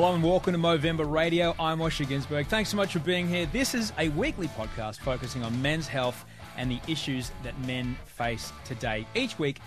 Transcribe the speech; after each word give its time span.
Hello 0.00 0.14
and 0.14 0.24
welcome 0.24 0.54
to 0.54 0.58
Movember 0.58 1.06
Radio. 1.12 1.54
I'm 1.60 1.78
Osher 1.78 2.06
Günsberg. 2.06 2.46
Thanks 2.46 2.70
so 2.70 2.76
much 2.78 2.94
for 2.94 3.00
being 3.00 3.28
here. 3.28 3.44
This 3.44 3.74
is 3.74 3.92
a 3.98 4.08
weekly 4.08 4.48
podcast 4.48 4.96
focusing 5.00 5.42
on 5.42 5.60
men's 5.60 5.86
health 5.86 6.24
and 6.56 6.70
the 6.70 6.80
issues 6.88 7.30
that 7.42 7.60
men 7.66 7.98
face 8.06 8.50
today. 8.64 9.06
Each 9.14 9.38
week, 9.38 9.60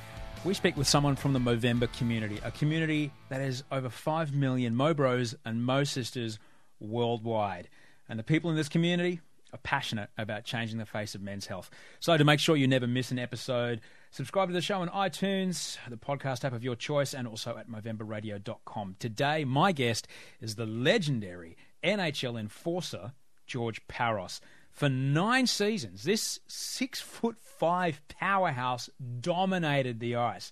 we 0.43 0.55
speak 0.55 0.75
with 0.75 0.87
someone 0.87 1.15
from 1.15 1.33
the 1.33 1.39
Movember 1.39 1.87
community, 1.93 2.39
a 2.43 2.49
community 2.49 3.11
that 3.29 3.41
has 3.41 3.63
over 3.71 3.91
5 3.91 4.33
million 4.33 4.75
Mo 4.75 4.95
Bros 4.95 5.35
and 5.45 5.63
Mo 5.63 5.83
Sisters 5.83 6.39
worldwide. 6.79 7.69
And 8.09 8.17
the 8.17 8.23
people 8.23 8.49
in 8.49 8.55
this 8.55 8.69
community 8.69 9.21
are 9.53 9.59
passionate 9.59 10.09
about 10.17 10.45
changing 10.45 10.79
the 10.79 10.87
face 10.87 11.13
of 11.13 11.21
men's 11.21 11.45
health. 11.45 11.69
So, 11.99 12.17
to 12.17 12.23
make 12.23 12.39
sure 12.39 12.55
you 12.55 12.67
never 12.67 12.87
miss 12.87 13.11
an 13.11 13.19
episode, 13.19 13.81
subscribe 14.13 14.47
to 14.47 14.53
the 14.53 14.61
show 14.61 14.79
on 14.79 14.89
iTunes, 14.89 15.77
the 15.89 15.97
podcast 15.97 16.45
app 16.45 16.53
of 16.53 16.63
your 16.63 16.75
choice, 16.75 17.15
and 17.15 17.27
also 17.27 17.57
at 17.57 17.67
MovemberRadio.com. 17.67 18.95
Today, 18.99 19.43
my 19.43 19.71
guest 19.71 20.07
is 20.39 20.53
the 20.53 20.67
legendary 20.67 21.57
NHL 21.83 22.39
enforcer, 22.39 23.13
George 23.47 23.85
Parros. 23.87 24.39
For 24.69 24.87
nine 24.87 25.47
seasons, 25.47 26.03
this 26.03 26.39
six 26.47 27.01
foot 27.01 27.37
five 27.39 28.01
powerhouse 28.07 28.87
dominated 29.19 29.99
the 29.99 30.15
ice, 30.15 30.51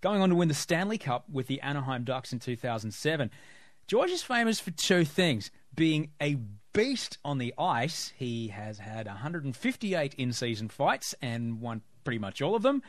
going 0.00 0.22
on 0.22 0.28
to 0.28 0.36
win 0.36 0.48
the 0.48 0.54
Stanley 0.54 0.98
Cup 0.98 1.28
with 1.28 1.48
the 1.48 1.60
Anaheim 1.62 2.04
Ducks 2.04 2.32
in 2.32 2.38
2007. 2.38 3.28
George 3.88 4.10
is 4.10 4.22
famous 4.22 4.60
for 4.60 4.70
two 4.70 5.04
things 5.04 5.50
being 5.74 6.10
a 6.22 6.36
beast 6.72 7.18
on 7.24 7.38
the 7.38 7.52
ice. 7.58 8.12
He 8.16 8.48
has 8.48 8.78
had 8.78 9.06
158 9.06 10.14
in 10.14 10.32
season 10.32 10.68
fights 10.68 11.12
and 11.20 11.60
won 11.60 11.82
pretty 12.04 12.18
much 12.18 12.42
all 12.42 12.54
of 12.54 12.62
them. 12.62 12.82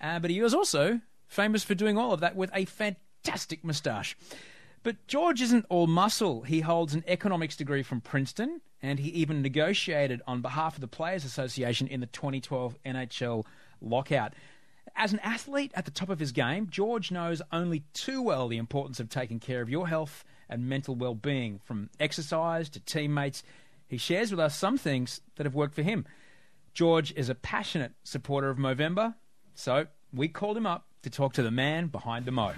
Uh, 0.00 0.18
but 0.18 0.30
he 0.30 0.40
was 0.40 0.54
also 0.54 1.00
famous 1.26 1.64
for 1.64 1.74
doing 1.74 1.98
all 1.98 2.12
of 2.12 2.20
that 2.20 2.36
with 2.36 2.50
a 2.54 2.64
fantastic 2.64 3.64
moustache. 3.64 4.16
But 4.82 5.06
George 5.06 5.40
isn't 5.40 5.64
all 5.70 5.86
muscle. 5.86 6.42
He 6.42 6.60
holds 6.60 6.94
an 6.94 7.04
economics 7.06 7.56
degree 7.56 7.82
from 7.82 8.02
Princeton, 8.02 8.60
and 8.82 8.98
he 8.98 9.08
even 9.10 9.40
negotiated 9.40 10.20
on 10.26 10.42
behalf 10.42 10.74
of 10.74 10.82
the 10.82 10.88
Players 10.88 11.24
Association 11.24 11.88
in 11.88 12.00
the 12.00 12.06
2012 12.06 12.76
NHL 12.84 13.46
lockout. 13.80 14.34
As 14.94 15.14
an 15.14 15.20
athlete 15.20 15.72
at 15.74 15.86
the 15.86 15.90
top 15.90 16.10
of 16.10 16.20
his 16.20 16.32
game, 16.32 16.68
George 16.70 17.10
knows 17.10 17.40
only 17.50 17.84
too 17.94 18.20
well 18.20 18.46
the 18.46 18.58
importance 18.58 19.00
of 19.00 19.08
taking 19.08 19.40
care 19.40 19.62
of 19.62 19.70
your 19.70 19.88
health 19.88 20.22
and 20.50 20.68
mental 20.68 20.94
well 20.94 21.14
being, 21.14 21.60
from 21.64 21.88
exercise 21.98 22.68
to 22.68 22.80
teammates. 22.80 23.42
He 23.88 23.96
shares 23.96 24.30
with 24.30 24.40
us 24.40 24.54
some 24.54 24.76
things 24.76 25.22
that 25.36 25.46
have 25.46 25.54
worked 25.54 25.74
for 25.74 25.82
him. 25.82 26.04
George 26.74 27.12
is 27.14 27.28
a 27.28 27.36
passionate 27.36 27.92
supporter 28.02 28.50
of 28.50 28.58
Movember, 28.58 29.14
so 29.54 29.86
we 30.12 30.26
called 30.26 30.56
him 30.56 30.66
up 30.66 30.86
to 31.02 31.10
talk 31.10 31.32
to 31.34 31.42
the 31.42 31.50
man 31.52 31.86
behind 31.86 32.24
the 32.24 32.32
Mo. 32.32 32.52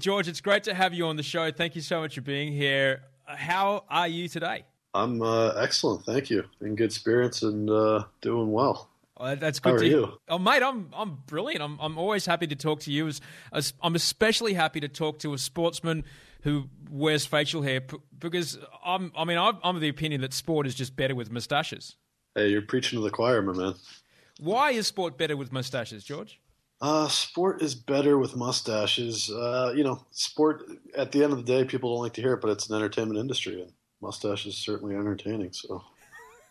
George, 0.00 0.26
it's 0.26 0.40
great 0.40 0.64
to 0.64 0.74
have 0.74 0.92
you 0.92 1.06
on 1.06 1.14
the 1.14 1.22
show. 1.22 1.52
Thank 1.52 1.76
you 1.76 1.82
so 1.82 2.00
much 2.00 2.16
for 2.16 2.20
being 2.22 2.52
here. 2.52 3.02
How 3.24 3.84
are 3.88 4.08
you 4.08 4.26
today? 4.26 4.64
I'm 4.92 5.22
uh, 5.22 5.50
excellent, 5.50 6.04
thank 6.04 6.30
you. 6.30 6.42
In 6.60 6.74
good 6.74 6.92
spirits 6.92 7.42
and 7.42 7.70
uh, 7.70 8.02
doing 8.20 8.50
well. 8.50 8.90
Oh, 9.18 9.36
that's 9.36 9.60
good. 9.60 9.68
How 9.68 9.76
are 9.76 9.78
to 9.78 9.88
you? 9.88 10.12
Oh, 10.28 10.38
mate, 10.40 10.64
I'm 10.64 10.88
I'm 10.92 11.18
brilliant. 11.26 11.62
I'm 11.62 11.78
I'm 11.80 11.96
always 11.96 12.26
happy 12.26 12.48
to 12.48 12.56
talk 12.56 12.80
to 12.80 12.90
you. 12.90 13.06
As, 13.06 13.20
as 13.52 13.72
I'm 13.80 13.94
especially 13.94 14.54
happy 14.54 14.80
to 14.80 14.88
talk 14.88 15.20
to 15.20 15.32
a 15.32 15.38
sportsman 15.38 16.04
who 16.42 16.68
wears 16.90 17.24
facial 17.26 17.62
hair 17.62 17.80
p- 17.80 17.96
because 18.18 18.58
I'm 18.84 19.12
I 19.16 19.24
mean 19.24 19.38
I'm, 19.38 19.58
I'm 19.64 19.76
of 19.76 19.80
the 19.80 19.88
opinion 19.88 20.20
that 20.20 20.32
sport 20.32 20.66
is 20.66 20.74
just 20.74 20.94
better 20.94 21.14
with 21.14 21.30
moustaches. 21.30 21.96
Hey, 22.34 22.48
you're 22.48 22.62
preaching 22.62 22.98
to 22.98 23.02
the 23.02 23.10
choir, 23.10 23.42
my 23.42 23.52
man. 23.52 23.74
Why 24.40 24.70
is 24.72 24.86
sport 24.86 25.18
better 25.18 25.36
with 25.36 25.52
moustaches, 25.52 26.04
George? 26.04 26.40
Uh, 26.80 27.06
sport 27.06 27.62
is 27.62 27.76
better 27.76 28.18
with 28.18 28.34
mustaches. 28.34 29.30
Uh, 29.30 29.72
you 29.76 29.84
know, 29.84 30.04
sport, 30.10 30.64
at 30.96 31.12
the 31.12 31.22
end 31.22 31.32
of 31.32 31.38
the 31.38 31.44
day, 31.44 31.64
people 31.64 31.94
don't 31.94 32.02
like 32.02 32.14
to 32.14 32.20
hear 32.20 32.32
it, 32.32 32.40
but 32.40 32.50
it's 32.50 32.68
an 32.68 32.74
entertainment 32.74 33.20
industry, 33.20 33.62
and 33.62 33.70
mustache 34.00 34.46
is 34.46 34.56
certainly 34.56 34.96
entertaining, 34.96 35.52
so 35.52 35.84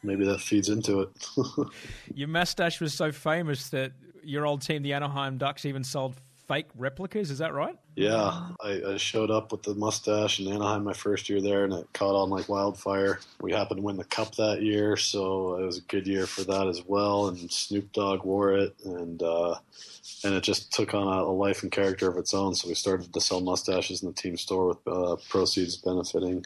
maybe 0.03 0.24
that 0.24 0.40
feeds 0.40 0.69
into 0.69 1.01
it. 1.01 1.09
Your 2.16 2.30
mustache 2.30 2.80
was 2.80 2.94
so 2.94 3.12
famous 3.12 3.69
that 3.69 3.91
your 4.24 4.46
old 4.46 4.62
team, 4.62 4.84
the 4.84 4.94
Anaheim 4.94 5.38
Ducks, 5.38 5.66
even 5.66 5.84
sold 5.84 6.16
fake 6.51 6.67
replicas. 6.75 7.31
Is 7.31 7.38
that 7.38 7.53
right? 7.53 7.78
yeah, 7.95 8.50
I, 8.62 8.81
I 8.94 8.97
showed 8.97 9.31
up 9.31 9.51
with 9.51 9.63
the 9.63 9.75
mustache 9.75 10.39
in 10.39 10.51
Anaheim 10.51 10.84
my 10.84 10.94
first 10.94 11.29
year 11.29 11.41
there, 11.41 11.63
and 11.63 11.73
it 11.73 11.88
caught 11.94 12.16
on 12.16 12.29
like 12.29 12.50
wildfire. 12.50 13.19
We 13.41 13.51
happened 13.53 13.79
to 13.79 13.84
win 13.84 13.97
the 13.97 14.03
cup 14.03 14.35
that 14.35 14.62
year, 14.62 14.97
so 14.97 15.56
it 15.56 15.66
was 15.66 15.78
a 15.78 15.81
good 15.84 16.07
year 16.07 16.25
for 16.25 16.44
that 16.44 16.67
as 16.67 16.84
well, 16.85 17.28
and 17.28 17.51
Snoop 17.51 17.91
Dogg 17.94 18.25
wore 18.25 18.53
it, 18.53 18.75
and 18.84 19.22
uh, 19.22 19.56
and 20.23 20.34
it 20.34 20.44
just 20.44 20.73
took 20.73 20.94
on 20.94 21.07
a, 21.07 21.23
a 21.23 21.31
life 21.31 21.63
and 21.63 21.72
character 21.72 22.09
of 22.09 22.17
its 22.17 22.34
own. 22.34 22.53
So 22.56 22.68
we 22.68 22.75
started 22.75 23.13
to 23.13 23.22
sell 23.22 23.39
mustaches 23.39 24.01
in 24.01 24.09
the 24.09 24.13
team 24.13 24.38
store 24.38 24.68
with 24.68 24.88
uh, 24.88 25.16
proceeds 25.29 25.78
benefiting 25.78 26.45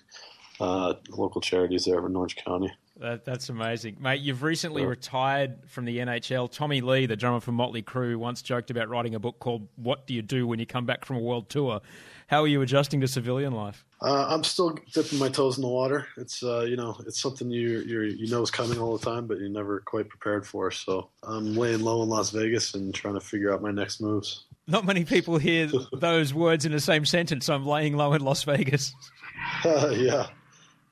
uh, 0.59 0.93
local 1.09 1.41
charities 1.41 1.85
there 1.85 2.05
in 2.05 2.15
Orange 2.15 2.35
County. 2.35 2.71
That, 2.97 3.25
that's 3.25 3.49
amazing, 3.49 3.97
mate. 3.99 4.21
You've 4.21 4.41
recently 4.41 4.83
Yeah. 4.83 4.87
retired 4.87 5.57
from 5.67 5.83
the 5.83 5.99
NHL. 5.99 6.47
Tommy 6.49 6.79
Lee, 6.79 7.05
the 7.05 7.17
drummer 7.17 7.41
from 7.41 7.55
Motley 7.55 7.83
Crue, 7.83 8.15
once 8.15 8.41
joked 8.41 8.71
about 8.71 8.87
writing 8.87 9.15
a 9.15 9.19
book 9.19 9.39
called 9.39 9.67
"What 9.75 10.07
Do 10.07 10.13
You 10.13 10.21
Do 10.21 10.47
When 10.47 10.59
You 10.59 10.65
Come 10.65 10.85
Back 10.85 11.03
from 11.03 11.17
a 11.17 11.19
World 11.19 11.49
Tour." 11.49 11.81
How 12.27 12.41
are 12.41 12.47
you 12.47 12.61
adjusting 12.61 13.01
to 13.01 13.07
civilian 13.07 13.51
life? 13.53 13.83
Uh, 14.01 14.25
I'm 14.29 14.43
still 14.45 14.77
dipping 14.93 15.19
my 15.19 15.27
toes 15.29 15.57
in 15.57 15.61
the 15.61 15.67
water. 15.67 16.07
It's 16.15 16.41
uh, 16.41 16.61
you 16.61 16.77
know 16.77 16.97
it's 17.05 17.19
something 17.19 17.49
you 17.49 17.79
you 17.79 18.01
you 18.03 18.27
know 18.31 18.41
is 18.41 18.49
coming 18.49 18.79
all 18.79 18.97
the 18.97 19.03
time, 19.05 19.27
but 19.27 19.39
you're 19.39 19.49
never 19.49 19.81
quite 19.81 20.07
prepared 20.07 20.47
for. 20.47 20.71
So 20.71 21.09
I'm 21.21 21.53
laying 21.53 21.81
low 21.81 22.01
in 22.01 22.07
Las 22.07 22.29
Vegas 22.31 22.75
and 22.75 22.93
trying 22.95 23.15
to 23.15 23.19
figure 23.19 23.53
out 23.53 23.61
my 23.61 23.71
next 23.71 23.99
moves. 23.99 24.45
Not 24.67 24.85
many 24.85 25.03
people 25.03 25.37
hear 25.37 25.69
those 25.93 26.33
words 26.33 26.65
in 26.65 26.71
the 26.71 26.79
same 26.79 27.03
sentence. 27.05 27.49
I'm 27.49 27.65
laying 27.65 27.97
low 27.97 28.13
in 28.13 28.21
Las 28.23 28.43
Vegas. 28.43 28.93
yeah, 29.65 30.27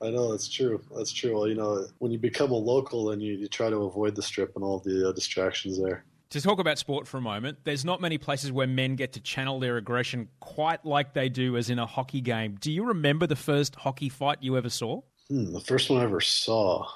I 0.04 0.10
know 0.10 0.30
that's 0.30 0.48
true. 0.48 0.82
That's 0.94 1.12
true. 1.12 1.34
Well, 1.34 1.48
you 1.48 1.54
know, 1.54 1.86
when 1.98 2.12
you 2.12 2.18
become 2.18 2.50
a 2.50 2.56
local, 2.56 3.06
then 3.06 3.20
you, 3.20 3.34
you 3.34 3.48
try 3.48 3.70
to 3.70 3.76
avoid 3.78 4.14
the 4.14 4.22
strip 4.22 4.54
and 4.54 4.64
all 4.64 4.80
the 4.80 5.08
uh, 5.08 5.12
distractions 5.12 5.80
there. 5.80 6.04
To 6.30 6.40
talk 6.40 6.58
about 6.58 6.78
sport 6.78 7.06
for 7.06 7.18
a 7.18 7.20
moment, 7.20 7.58
there's 7.64 7.84
not 7.84 8.00
many 8.00 8.18
places 8.18 8.50
where 8.50 8.66
men 8.66 8.96
get 8.96 9.12
to 9.12 9.20
channel 9.20 9.60
their 9.60 9.76
aggression 9.76 10.28
quite 10.40 10.84
like 10.84 11.14
they 11.14 11.28
do 11.28 11.56
as 11.56 11.70
in 11.70 11.78
a 11.78 11.86
hockey 11.86 12.20
game. 12.20 12.56
Do 12.60 12.72
you 12.72 12.84
remember 12.84 13.26
the 13.26 13.36
first 13.36 13.76
hockey 13.76 14.08
fight 14.08 14.38
you 14.40 14.56
ever 14.56 14.68
saw? 14.68 15.02
Hmm, 15.28 15.52
the 15.52 15.60
first 15.60 15.90
one 15.90 16.00
I 16.00 16.04
ever 16.04 16.20
saw. 16.20 16.86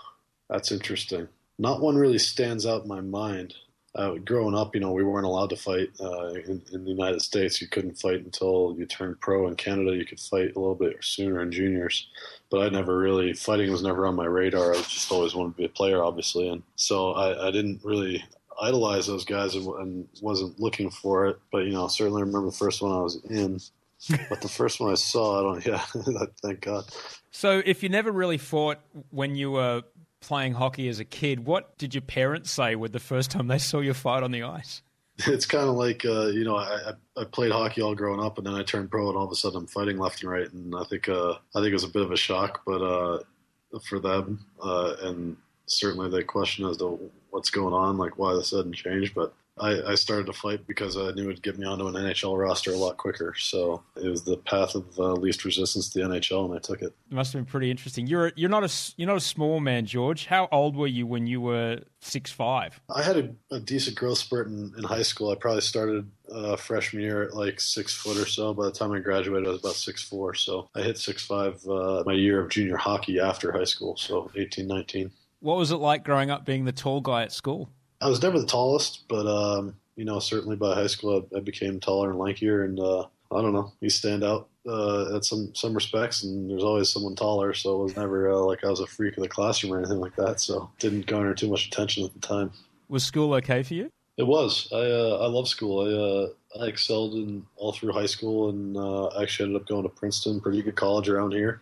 That's 0.50 0.72
interesting. 0.72 1.28
Not 1.58 1.80
one 1.80 1.96
really 1.96 2.18
stands 2.18 2.66
out 2.66 2.82
in 2.82 2.88
my 2.88 3.00
mind. 3.00 3.54
Uh, 3.98 4.14
growing 4.24 4.54
up, 4.54 4.76
you 4.76 4.80
know, 4.80 4.92
we 4.92 5.02
weren't 5.02 5.26
allowed 5.26 5.50
to 5.50 5.56
fight 5.56 5.90
uh, 6.00 6.28
in, 6.28 6.62
in 6.72 6.84
the 6.84 6.90
United 6.90 7.20
States. 7.20 7.60
You 7.60 7.66
couldn't 7.66 7.98
fight 7.98 8.24
until 8.24 8.76
you 8.78 8.86
turned 8.86 9.20
pro. 9.20 9.48
In 9.48 9.56
Canada, 9.56 9.96
you 9.96 10.04
could 10.04 10.20
fight 10.20 10.54
a 10.54 10.58
little 10.60 10.76
bit 10.76 10.96
sooner 11.00 11.42
in 11.42 11.50
juniors. 11.50 12.06
But 12.48 12.60
I 12.60 12.68
never 12.68 12.96
really 12.96 13.32
fighting 13.32 13.72
was 13.72 13.82
never 13.82 14.06
on 14.06 14.14
my 14.14 14.26
radar. 14.26 14.72
I 14.72 14.76
just 14.76 15.10
always 15.10 15.34
wanted 15.34 15.50
to 15.50 15.56
be 15.56 15.64
a 15.64 15.68
player, 15.68 16.04
obviously, 16.04 16.48
and 16.48 16.62
so 16.76 17.10
I, 17.10 17.48
I 17.48 17.50
didn't 17.50 17.80
really 17.82 18.24
idolize 18.62 19.08
those 19.08 19.24
guys 19.24 19.56
and, 19.56 19.66
and 19.66 20.08
wasn't 20.22 20.60
looking 20.60 20.90
for 20.90 21.26
it. 21.26 21.40
But 21.50 21.64
you 21.64 21.72
know, 21.72 21.88
certainly 21.88 22.22
remember 22.22 22.50
the 22.50 22.56
first 22.56 22.80
one 22.80 22.92
I 22.92 23.00
was 23.00 23.20
in. 23.24 23.58
but 24.28 24.40
the 24.40 24.48
first 24.48 24.78
one 24.78 24.92
I 24.92 24.94
saw, 24.94 25.40
I 25.40 25.42
don't. 25.42 25.66
Yeah, 25.66 25.84
thank 26.42 26.60
God. 26.60 26.84
So, 27.32 27.62
if 27.66 27.82
you 27.82 27.88
never 27.88 28.12
really 28.12 28.38
fought 28.38 28.78
when 29.10 29.34
you 29.34 29.50
were 29.50 29.82
playing 30.20 30.54
hockey 30.54 30.88
as 30.88 31.00
a 31.00 31.04
kid, 31.04 31.46
what 31.46 31.76
did 31.78 31.94
your 31.94 32.02
parents 32.02 32.50
say 32.50 32.74
with 32.74 32.92
the 32.92 33.00
first 33.00 33.30
time 33.30 33.48
they 33.48 33.58
saw 33.58 33.80
you 33.80 33.94
fight 33.94 34.22
on 34.22 34.30
the 34.30 34.42
ice? 34.42 34.82
It's 35.26 35.46
kind 35.46 35.68
of 35.68 35.74
like 35.74 36.04
uh, 36.04 36.26
you 36.26 36.44
know 36.44 36.56
I, 36.56 36.92
I 37.16 37.24
played 37.24 37.50
hockey 37.50 37.82
all 37.82 37.96
growing 37.96 38.20
up, 38.20 38.38
and 38.38 38.46
then 38.46 38.54
I 38.54 38.62
turned 38.62 38.88
pro, 38.88 39.08
and 39.08 39.16
all 39.16 39.24
of 39.24 39.32
a 39.32 39.34
sudden 39.34 39.58
I'm 39.58 39.66
fighting 39.66 39.98
left 39.98 40.22
and 40.22 40.30
right, 40.30 40.52
and 40.52 40.72
I 40.76 40.84
think 40.84 41.08
uh, 41.08 41.32
I 41.56 41.60
think 41.60 41.70
it 41.70 41.72
was 41.72 41.82
a 41.82 41.88
bit 41.88 42.02
of 42.02 42.12
a 42.12 42.16
shock, 42.16 42.62
but 42.64 42.80
uh, 42.80 43.18
for 43.88 43.98
them, 43.98 44.46
uh, 44.62 44.94
and 45.02 45.36
certainly 45.66 46.08
they 46.08 46.22
question 46.22 46.66
as 46.66 46.76
to 46.76 47.10
what's 47.30 47.50
going 47.50 47.74
on, 47.74 47.98
like 47.98 48.16
why 48.16 48.32
the 48.34 48.44
sudden 48.44 48.72
change. 48.72 49.12
But 49.12 49.34
I, 49.60 49.92
I, 49.92 49.94
started 49.94 50.26
to 50.26 50.32
fight 50.32 50.66
because 50.66 50.96
I 50.96 51.10
knew 51.12 51.24
it 51.24 51.26
would 51.26 51.42
get 51.42 51.58
me 51.58 51.66
onto 51.66 51.86
an 51.86 51.94
NHL 51.94 52.38
roster 52.38 52.72
a 52.72 52.76
lot 52.76 52.96
quicker. 52.96 53.34
So 53.36 53.82
it 53.96 54.08
was 54.08 54.22
the 54.22 54.36
path 54.36 54.74
of 54.74 54.98
uh, 54.98 55.12
least 55.12 55.44
resistance 55.44 55.88
to 55.90 55.98
the 55.98 56.04
NHL, 56.06 56.46
and 56.46 56.54
I 56.54 56.58
took 56.58 56.82
it. 56.82 56.94
It 57.10 57.14
must 57.14 57.32
have 57.32 57.44
been 57.44 57.50
pretty 57.50 57.70
interesting. 57.70 58.06
You're 58.06 58.32
you're 58.36 58.50
not 58.50 58.64
a 58.64 58.92
you're 58.96 59.08
not 59.08 59.16
a 59.16 59.20
small 59.20 59.60
man, 59.60 59.86
George. 59.86 60.26
How 60.26 60.48
old 60.52 60.76
were 60.76 60.86
you 60.86 61.06
when 61.06 61.26
you 61.26 61.40
were 61.40 61.80
six 62.00 62.30
five? 62.30 62.80
I 62.94 63.02
had 63.02 63.16
a, 63.16 63.56
a 63.56 63.60
decent 63.60 63.96
growth 63.96 64.18
spurt 64.18 64.48
in, 64.48 64.72
in, 64.76 64.84
high 64.84 65.02
school. 65.02 65.30
I 65.30 65.34
probably 65.34 65.62
started 65.62 66.10
uh, 66.32 66.56
freshman 66.56 67.02
year 67.02 67.22
at 67.22 67.34
like 67.34 67.60
six 67.60 67.94
foot 67.94 68.16
or 68.16 68.26
so. 68.26 68.54
By 68.54 68.66
the 68.66 68.72
time 68.72 68.92
I 68.92 69.00
graduated, 69.00 69.48
I 69.48 69.50
was 69.52 69.60
about 69.60 69.74
six 69.74 70.02
four. 70.02 70.34
So 70.34 70.68
I 70.74 70.82
hit 70.82 70.98
six 70.98 71.24
five 71.24 71.66
uh, 71.66 72.02
my 72.06 72.14
year 72.14 72.40
of 72.40 72.50
junior 72.50 72.76
hockey 72.76 73.20
after 73.20 73.52
high 73.52 73.64
school. 73.64 73.96
So 73.96 74.30
18, 74.34 74.66
19. 74.66 75.10
What 75.40 75.56
was 75.56 75.70
it 75.70 75.76
like 75.76 76.04
growing 76.04 76.30
up 76.30 76.44
being 76.44 76.64
the 76.64 76.72
tall 76.72 77.00
guy 77.00 77.22
at 77.22 77.32
school? 77.32 77.70
I 78.00 78.08
was 78.08 78.22
never 78.22 78.38
the 78.38 78.46
tallest, 78.46 79.08
but 79.08 79.26
um, 79.26 79.74
you 79.96 80.04
know, 80.04 80.18
certainly 80.18 80.56
by 80.56 80.74
high 80.74 80.86
school, 80.86 81.26
I, 81.34 81.38
I 81.38 81.40
became 81.40 81.80
taller 81.80 82.10
and 82.10 82.18
lankier, 82.18 82.64
and 82.64 82.78
uh, 82.78 83.06
I 83.32 83.42
don't 83.42 83.52
know, 83.52 83.72
you 83.80 83.90
stand 83.90 84.24
out 84.24 84.48
uh, 84.66 85.16
at 85.16 85.24
some 85.24 85.54
some 85.54 85.74
respects, 85.74 86.22
and 86.22 86.50
there's 86.50 86.64
always 86.64 86.90
someone 86.90 87.16
taller. 87.16 87.52
So 87.54 87.80
it 87.80 87.84
was 87.84 87.96
never 87.96 88.30
uh, 88.30 88.38
like 88.38 88.64
I 88.64 88.68
was 88.70 88.80
a 88.80 88.86
freak 88.86 89.16
of 89.16 89.22
the 89.22 89.28
classroom 89.28 89.72
or 89.72 89.78
anything 89.78 90.00
like 90.00 90.16
that. 90.16 90.40
So 90.40 90.70
didn't 90.78 91.06
garner 91.06 91.34
too 91.34 91.48
much 91.48 91.66
attention 91.66 92.04
at 92.04 92.12
the 92.14 92.20
time. 92.20 92.52
Was 92.88 93.04
school 93.04 93.34
okay 93.34 93.62
for 93.62 93.74
you? 93.74 93.90
It 94.16 94.26
was. 94.26 94.68
I 94.72 94.76
uh, 94.76 95.18
I 95.22 95.26
love 95.26 95.48
school. 95.48 95.86
I 95.86 96.60
uh, 96.60 96.62
I 96.64 96.68
excelled 96.68 97.14
in 97.14 97.46
all 97.56 97.72
through 97.72 97.92
high 97.92 98.06
school, 98.06 98.50
and 98.50 98.76
uh, 98.76 99.20
actually 99.20 99.46
ended 99.46 99.62
up 99.62 99.68
going 99.68 99.82
to 99.82 99.88
Princeton, 99.88 100.40
pretty 100.40 100.62
good 100.62 100.76
college 100.76 101.08
around 101.08 101.32
here, 101.32 101.60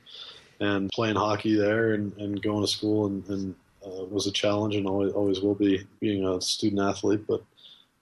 and 0.60 0.90
playing 0.90 1.16
hockey 1.16 1.56
there, 1.56 1.94
and, 1.94 2.12
and 2.18 2.40
going 2.40 2.62
to 2.62 2.70
school, 2.70 3.06
and, 3.06 3.26
and 3.28 3.54
uh, 3.86 4.04
was 4.04 4.26
a 4.26 4.32
challenge, 4.32 4.74
and 4.74 4.86
always 4.86 5.12
always 5.12 5.40
will 5.40 5.54
be 5.54 5.86
being 6.00 6.26
a 6.26 6.40
student 6.40 6.82
athlete. 6.82 7.26
But 7.26 7.42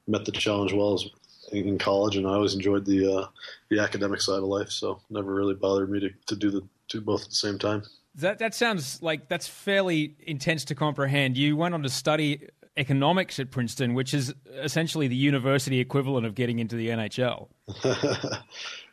met 0.06 0.24
the 0.24 0.32
challenge 0.32 0.72
well 0.72 0.94
as 0.94 1.06
in 1.52 1.78
college, 1.78 2.16
and 2.16 2.26
I 2.26 2.34
always 2.34 2.54
enjoyed 2.54 2.84
the 2.84 3.12
uh, 3.12 3.26
the 3.68 3.80
academic 3.80 4.20
side 4.20 4.38
of 4.38 4.44
life. 4.44 4.70
So 4.70 5.00
never 5.10 5.34
really 5.34 5.54
bothered 5.54 5.90
me 5.90 6.00
to, 6.00 6.10
to 6.26 6.36
do 6.36 6.50
the 6.50 6.62
do 6.88 7.00
both 7.00 7.22
at 7.22 7.28
the 7.28 7.34
same 7.34 7.58
time. 7.58 7.82
That 8.16 8.38
that 8.38 8.54
sounds 8.54 9.02
like 9.02 9.28
that's 9.28 9.46
fairly 9.46 10.16
intense 10.26 10.64
to 10.66 10.74
comprehend. 10.74 11.36
You 11.36 11.56
went 11.56 11.74
on 11.74 11.82
to 11.82 11.88
study 11.88 12.48
economics 12.76 13.38
at 13.38 13.50
Princeton, 13.50 13.94
which 13.94 14.14
is 14.14 14.34
essentially 14.52 15.06
the 15.06 15.16
university 15.16 15.78
equivalent 15.78 16.26
of 16.26 16.34
getting 16.34 16.58
into 16.58 16.76
the 16.76 16.88
NHL. 16.88 17.48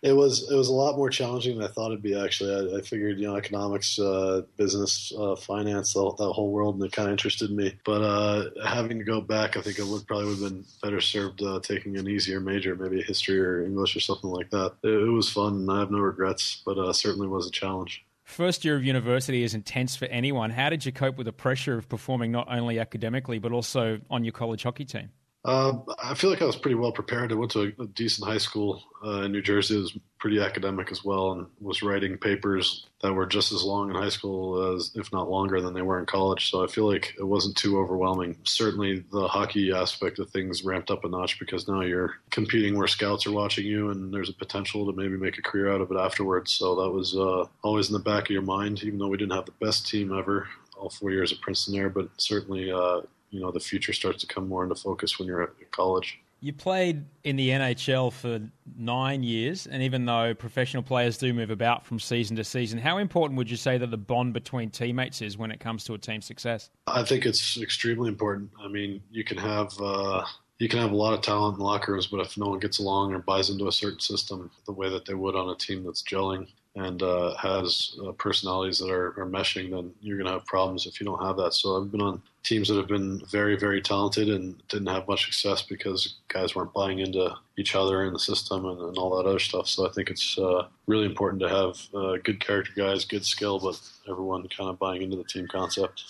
it 0.02 0.14
was 0.14 0.50
it 0.50 0.56
was 0.56 0.70
a 0.70 0.74
lot 0.74 0.96
more 0.96 1.10
challenging 1.10 1.58
than 1.58 1.68
I 1.68 1.72
thought 1.72 1.88
it'd 1.88 2.02
be. 2.02 2.18
Actually, 2.18 2.74
I, 2.74 2.78
I 2.78 2.82
figured 2.82 3.20
you 3.20 3.28
know 3.28 3.36
economics, 3.36 4.00
uh, 4.00 4.44
business, 4.56 5.12
uh, 5.18 5.36
finance, 5.36 5.94
the, 5.94 6.14
that 6.18 6.32
whole 6.32 6.52
world, 6.52 6.76
and 6.76 6.84
it 6.84 6.92
kind 6.92 7.08
of 7.08 7.12
interested 7.12 7.52
me. 7.52 7.78
But 7.84 8.02
uh, 8.02 8.50
having 8.66 9.00
to 9.00 9.04
go 9.04 9.20
back, 9.20 9.58
I 9.58 9.62
think 9.62 9.80
I 9.80 9.84
would 9.84 10.08
probably 10.08 10.28
would 10.28 10.40
have 10.40 10.52
been 10.52 10.66
better 10.82 11.02
served 11.02 11.42
uh, 11.42 11.60
taking 11.62 11.98
an 11.98 12.08
easier 12.08 12.40
major, 12.40 12.76
maybe 12.76 13.02
history 13.02 13.40
or 13.40 13.64
English 13.64 13.96
or 13.96 14.00
something 14.00 14.30
like 14.30 14.50
that. 14.52 14.74
It, 14.84 14.90
it 14.90 15.12
was 15.12 15.30
fun. 15.30 15.54
And 15.54 15.72
I 15.72 15.80
have 15.80 15.92
no 15.92 16.00
regrets, 16.00 16.62
but 16.66 16.78
uh, 16.78 16.94
certainly 16.94 17.28
was 17.28 17.48
a 17.48 17.52
challenge. 17.52 18.06
First 18.32 18.64
year 18.64 18.78
of 18.78 18.84
university 18.86 19.44
is 19.44 19.54
intense 19.54 19.98
for 19.98 20.06
anyone. 20.06 20.52
How 20.52 20.70
did 20.70 20.86
you 20.86 20.94
cope 20.94 21.18
with 21.18 21.26
the 21.26 21.34
pressure 21.34 21.78
of 21.78 21.90
performing 21.90 22.32
not 22.32 22.48
only 22.50 22.80
academically 22.80 23.40
but 23.40 23.52
also 23.52 24.00
on 24.10 24.24
your 24.24 24.32
college 24.32 24.64
hockey 24.64 24.86
team? 24.86 25.10
Uh, 25.44 25.74
I 26.02 26.14
feel 26.14 26.30
like 26.30 26.42
I 26.42 26.46
was 26.46 26.56
pretty 26.56 26.76
well 26.76 26.94
prepared. 26.94 27.34
I 27.34 27.36
went 27.36 27.52
to 27.52 27.74
a, 27.78 27.84
a 27.84 27.88
decent 27.88 28.26
high 28.30 28.38
school 28.38 28.84
uh, 29.06 29.24
in 29.24 29.34
New 29.34 29.42
Jersey. 29.42 29.76
It 29.76 29.80
was 29.80 29.98
pretty 30.22 30.40
academic 30.40 30.92
as 30.92 31.04
well, 31.04 31.32
and 31.32 31.48
was 31.60 31.82
writing 31.82 32.18
papers 32.18 32.86
that 33.02 33.12
were 33.12 33.26
just 33.26 33.52
as 33.52 33.64
long 33.64 33.90
in 33.90 33.96
high 33.96 34.08
school 34.08 34.76
as, 34.76 34.92
if 34.96 35.12
not 35.12 35.30
longer, 35.30 35.60
than 35.60 35.74
they 35.74 35.82
were 35.82 36.00
in 36.00 36.06
college. 36.06 36.52
So 36.52 36.64
I 36.64 36.68
feel 36.68 36.88
like 36.88 37.16
it 37.18 37.24
wasn't 37.24 37.58
too 37.58 37.80
overwhelming. 37.80 38.38
Certainly, 38.44 39.04
the 39.12 39.28
hockey 39.28 39.74
aspect 39.74 40.20
of 40.20 40.30
things 40.30 40.64
ramped 40.64 40.92
up 40.92 41.04
a 41.04 41.10
notch 41.10 41.40
because 41.40 41.68
now 41.68 41.82
you're 41.82 42.16
competing 42.30 42.78
where 42.78 42.88
scouts 42.88 43.26
are 43.26 43.32
watching 43.32 43.66
you, 43.66 43.90
and 43.90 44.14
there's 44.14 44.30
a 44.30 44.34
potential 44.34 44.86
to 44.86 44.96
maybe 44.96 45.18
make 45.18 45.40
a 45.40 45.42
career 45.42 45.74
out 45.74 45.82
of 45.82 45.92
it 45.92 45.98
afterwards. 45.98 46.54
So 46.54 46.76
that 46.76 46.92
was 46.92 47.18
uh, 47.18 47.46
always 47.64 47.88
in 47.88 47.94
the 47.94 48.00
back 48.00 48.26
of 48.26 48.30
your 48.30 48.44
mind, 48.44 48.84
even 48.84 49.00
though 49.00 49.08
we 49.08 49.18
didn't 49.18 49.34
have 49.34 49.48
the 49.48 49.66
best 49.66 49.88
team 49.88 50.18
ever 50.18 50.48
all 50.78 50.90
four 50.90 51.12
years 51.12 51.32
at 51.32 51.42
Princeton 51.42 51.74
there, 51.74 51.90
but 51.90 52.10
certainly 52.18 52.72
uh, 52.72 53.02
you 53.32 53.40
know 53.40 53.52
the 53.52 53.60
future 53.60 53.94
starts 53.94 54.22
to 54.22 54.28
come 54.28 54.48
more 54.48 54.64
into 54.64 54.76
focus 54.76 55.18
when 55.18 55.28
you're 55.28 55.44
at 55.44 55.72
college. 55.72 56.20
You 56.44 56.54
played 56.54 57.06
in 57.24 57.36
the 57.36 57.50
NHL 57.50 58.12
for 58.12 58.42
nine 58.76 59.22
years, 59.22 59.68
and 59.68 59.84
even 59.84 60.06
though 60.06 60.34
professional 60.34 60.82
players 60.82 61.20
do 61.20 61.34
move 61.36 61.52
about 61.52 61.86
from 61.86 62.00
season 62.00 62.36
to 62.38 62.44
season, 62.44 62.80
how 62.80 62.98
important 62.98 63.38
would 63.38 63.50
you 63.50 63.58
say 63.58 63.78
that 63.78 63.92
the 63.92 63.98
bond 63.98 64.34
between 64.34 64.72
teammates 64.72 65.22
is 65.22 65.38
when 65.38 65.52
it 65.52 65.60
comes 65.60 65.84
to 65.84 65.94
a 65.94 66.00
team's 66.00 66.26
success? 66.26 66.72
I 66.88 67.04
think 67.04 67.28
it's 67.28 67.62
extremely 67.62 68.10
important. 68.10 68.50
I 68.60 68.68
mean, 68.68 69.04
you 69.12 69.24
can 69.24 69.38
have 69.38 69.80
uh, 69.80 70.26
you 70.58 70.68
can 70.68 70.80
have 70.80 70.92
a 70.92 70.96
lot 70.96 71.14
of 71.14 71.22
talent 71.22 71.60
in 71.60 71.64
locker 71.64 71.92
rooms, 71.92 72.08
but 72.08 72.22
if 72.22 72.36
no 72.40 72.48
one 72.48 72.60
gets 72.60 72.80
along 72.80 73.14
or 73.14 73.20
buys 73.20 73.52
into 73.52 73.68
a 73.68 73.72
certain 73.72 74.00
system 74.00 74.50
the 74.66 74.74
way 74.74 74.90
that 74.90 75.06
they 75.06 75.14
would 75.14 75.36
on 75.36 75.50
a 75.50 75.56
team 75.56 75.84
that's 75.84 76.02
gelling, 76.02 76.48
and 76.76 77.04
uh, 77.04 77.36
has 77.36 77.98
uh, 78.06 78.12
personalities 78.14 78.80
that 78.80 78.90
are, 78.90 79.20
are, 79.20 79.26
meshing, 79.26 79.72
then 79.72 79.92
you're 80.02 80.18
going 80.18 80.28
to 80.28 80.34
have 80.34 80.46
problems 80.46 80.86
if 80.86 81.00
you 81.00 81.06
don't 81.06 81.24
have 81.24 81.36
that. 81.38 81.54
So 81.54 81.78
I've 81.78 81.92
been 81.92 82.02
on 82.02 82.22
teams 82.44 82.68
that 82.68 82.76
have 82.76 82.88
been 82.88 83.22
very, 83.30 83.56
very 83.56 83.82
talented 83.82 84.30
and 84.30 84.62
didn't 84.68 84.88
have 84.88 85.08
much 85.08 85.26
success 85.26 85.62
because 85.62 86.16
guys 86.28 86.56
weren't 86.56 86.74
buying 86.74 87.00
into 87.00 87.34
each 87.58 87.76
other 87.76 88.04
and 88.04 88.16
the 88.16 88.20
system 88.20 88.66
and, 88.66 88.80
and 88.80 88.98
all 88.98 89.16
that 89.16 89.30
other 89.30 89.40
stuff. 89.40 89.68
So 89.68 89.88
I 89.88 89.92
think 89.92 90.10
it's 90.10 90.38
uh, 90.38 90.68
really 90.88 91.06
important 91.06 91.42
to 91.44 91.50
have 91.50 91.78
uh, 91.94 92.18
good 92.24 92.40
character 92.40 92.72
guys, 92.76 93.06
good 93.06 93.26
skill, 93.26 93.60
but 93.60 93.80
everyone 94.10 94.48
kind 94.56 94.70
of 94.70 94.80
buying 94.80 95.02
into 95.02 95.18
the 95.18 95.24
team 95.24 95.48
concept. 95.48 96.04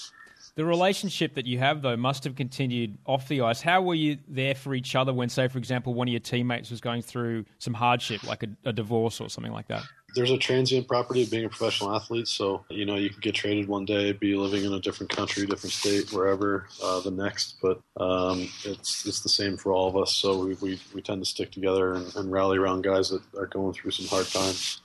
The 0.56 0.66
relationship 0.66 1.36
that 1.36 1.46
you 1.46 1.60
have, 1.60 1.82
though, 1.82 1.96
must 1.96 2.26
have 2.26 2.36
continued 2.36 2.98
off 3.06 3.28
the 3.30 3.42
ice. 3.42 3.62
How 3.62 3.82
were 3.82 3.96
you 3.96 4.18
there 4.28 4.54
for 4.54 4.76
each 4.76 4.96
other 4.96 5.14
when, 5.14 5.30
say, 5.30 5.48
for 5.48 5.58
example, 5.58 5.94
one 5.94 6.10
of 6.10 6.12
your 6.12 6.20
teammates 6.20 6.70
was 6.70 6.82
going 6.82 7.02
through 7.02 7.46
some 7.60 7.74
hardship, 7.74 8.24
like 8.24 8.44
a, 8.44 8.50
a 8.66 8.74
divorce 8.74 9.22
or 9.22 9.30
something 9.30 9.54
like 9.54 9.68
that? 9.70 9.84
There's 10.16 10.32
a 10.32 10.38
transient 10.38 10.88
property 10.88 11.24
of 11.24 11.32
being 11.32 11.46
a 11.46 11.50
professional 11.50 11.96
athlete. 11.96 12.28
So, 12.28 12.66
you 12.70 12.86
know, 12.86 12.96
you 12.96 13.10
can 13.10 13.20
get 13.20 13.36
traded 13.36 13.68
one 13.68 13.86
day, 13.86 14.12
be 14.12 14.36
living 14.36 14.64
in 14.64 14.74
a 14.74 14.80
different 14.80 15.16
country, 15.16 15.46
different 15.46 15.74
state, 15.74 16.12
wherever 16.12 16.68
uh, 16.84 17.00
the 17.02 17.12
next. 17.12 17.58
But 17.62 17.82
um, 17.98 18.50
it's 18.64 19.06
it's 19.06 19.22
the 19.22 19.30
same 19.30 19.58
for 19.58 19.72
all 19.72 19.88
of 19.88 19.98
us. 19.98 20.14
So 20.14 20.44
we, 20.44 20.54
we, 20.56 20.80
we 20.94 21.02
tend 21.02 21.22
to 21.22 21.30
stick 21.30 21.52
together 21.52 21.94
and, 21.94 22.14
and, 22.16 22.32
rally 22.32 22.58
around 22.58 22.84
guys 22.84 23.10
that 23.10 23.22
are 23.38 23.48
going 23.48 23.74
through 23.74 23.92
some 23.92 24.08
hard 24.08 24.28
times. 24.28 24.82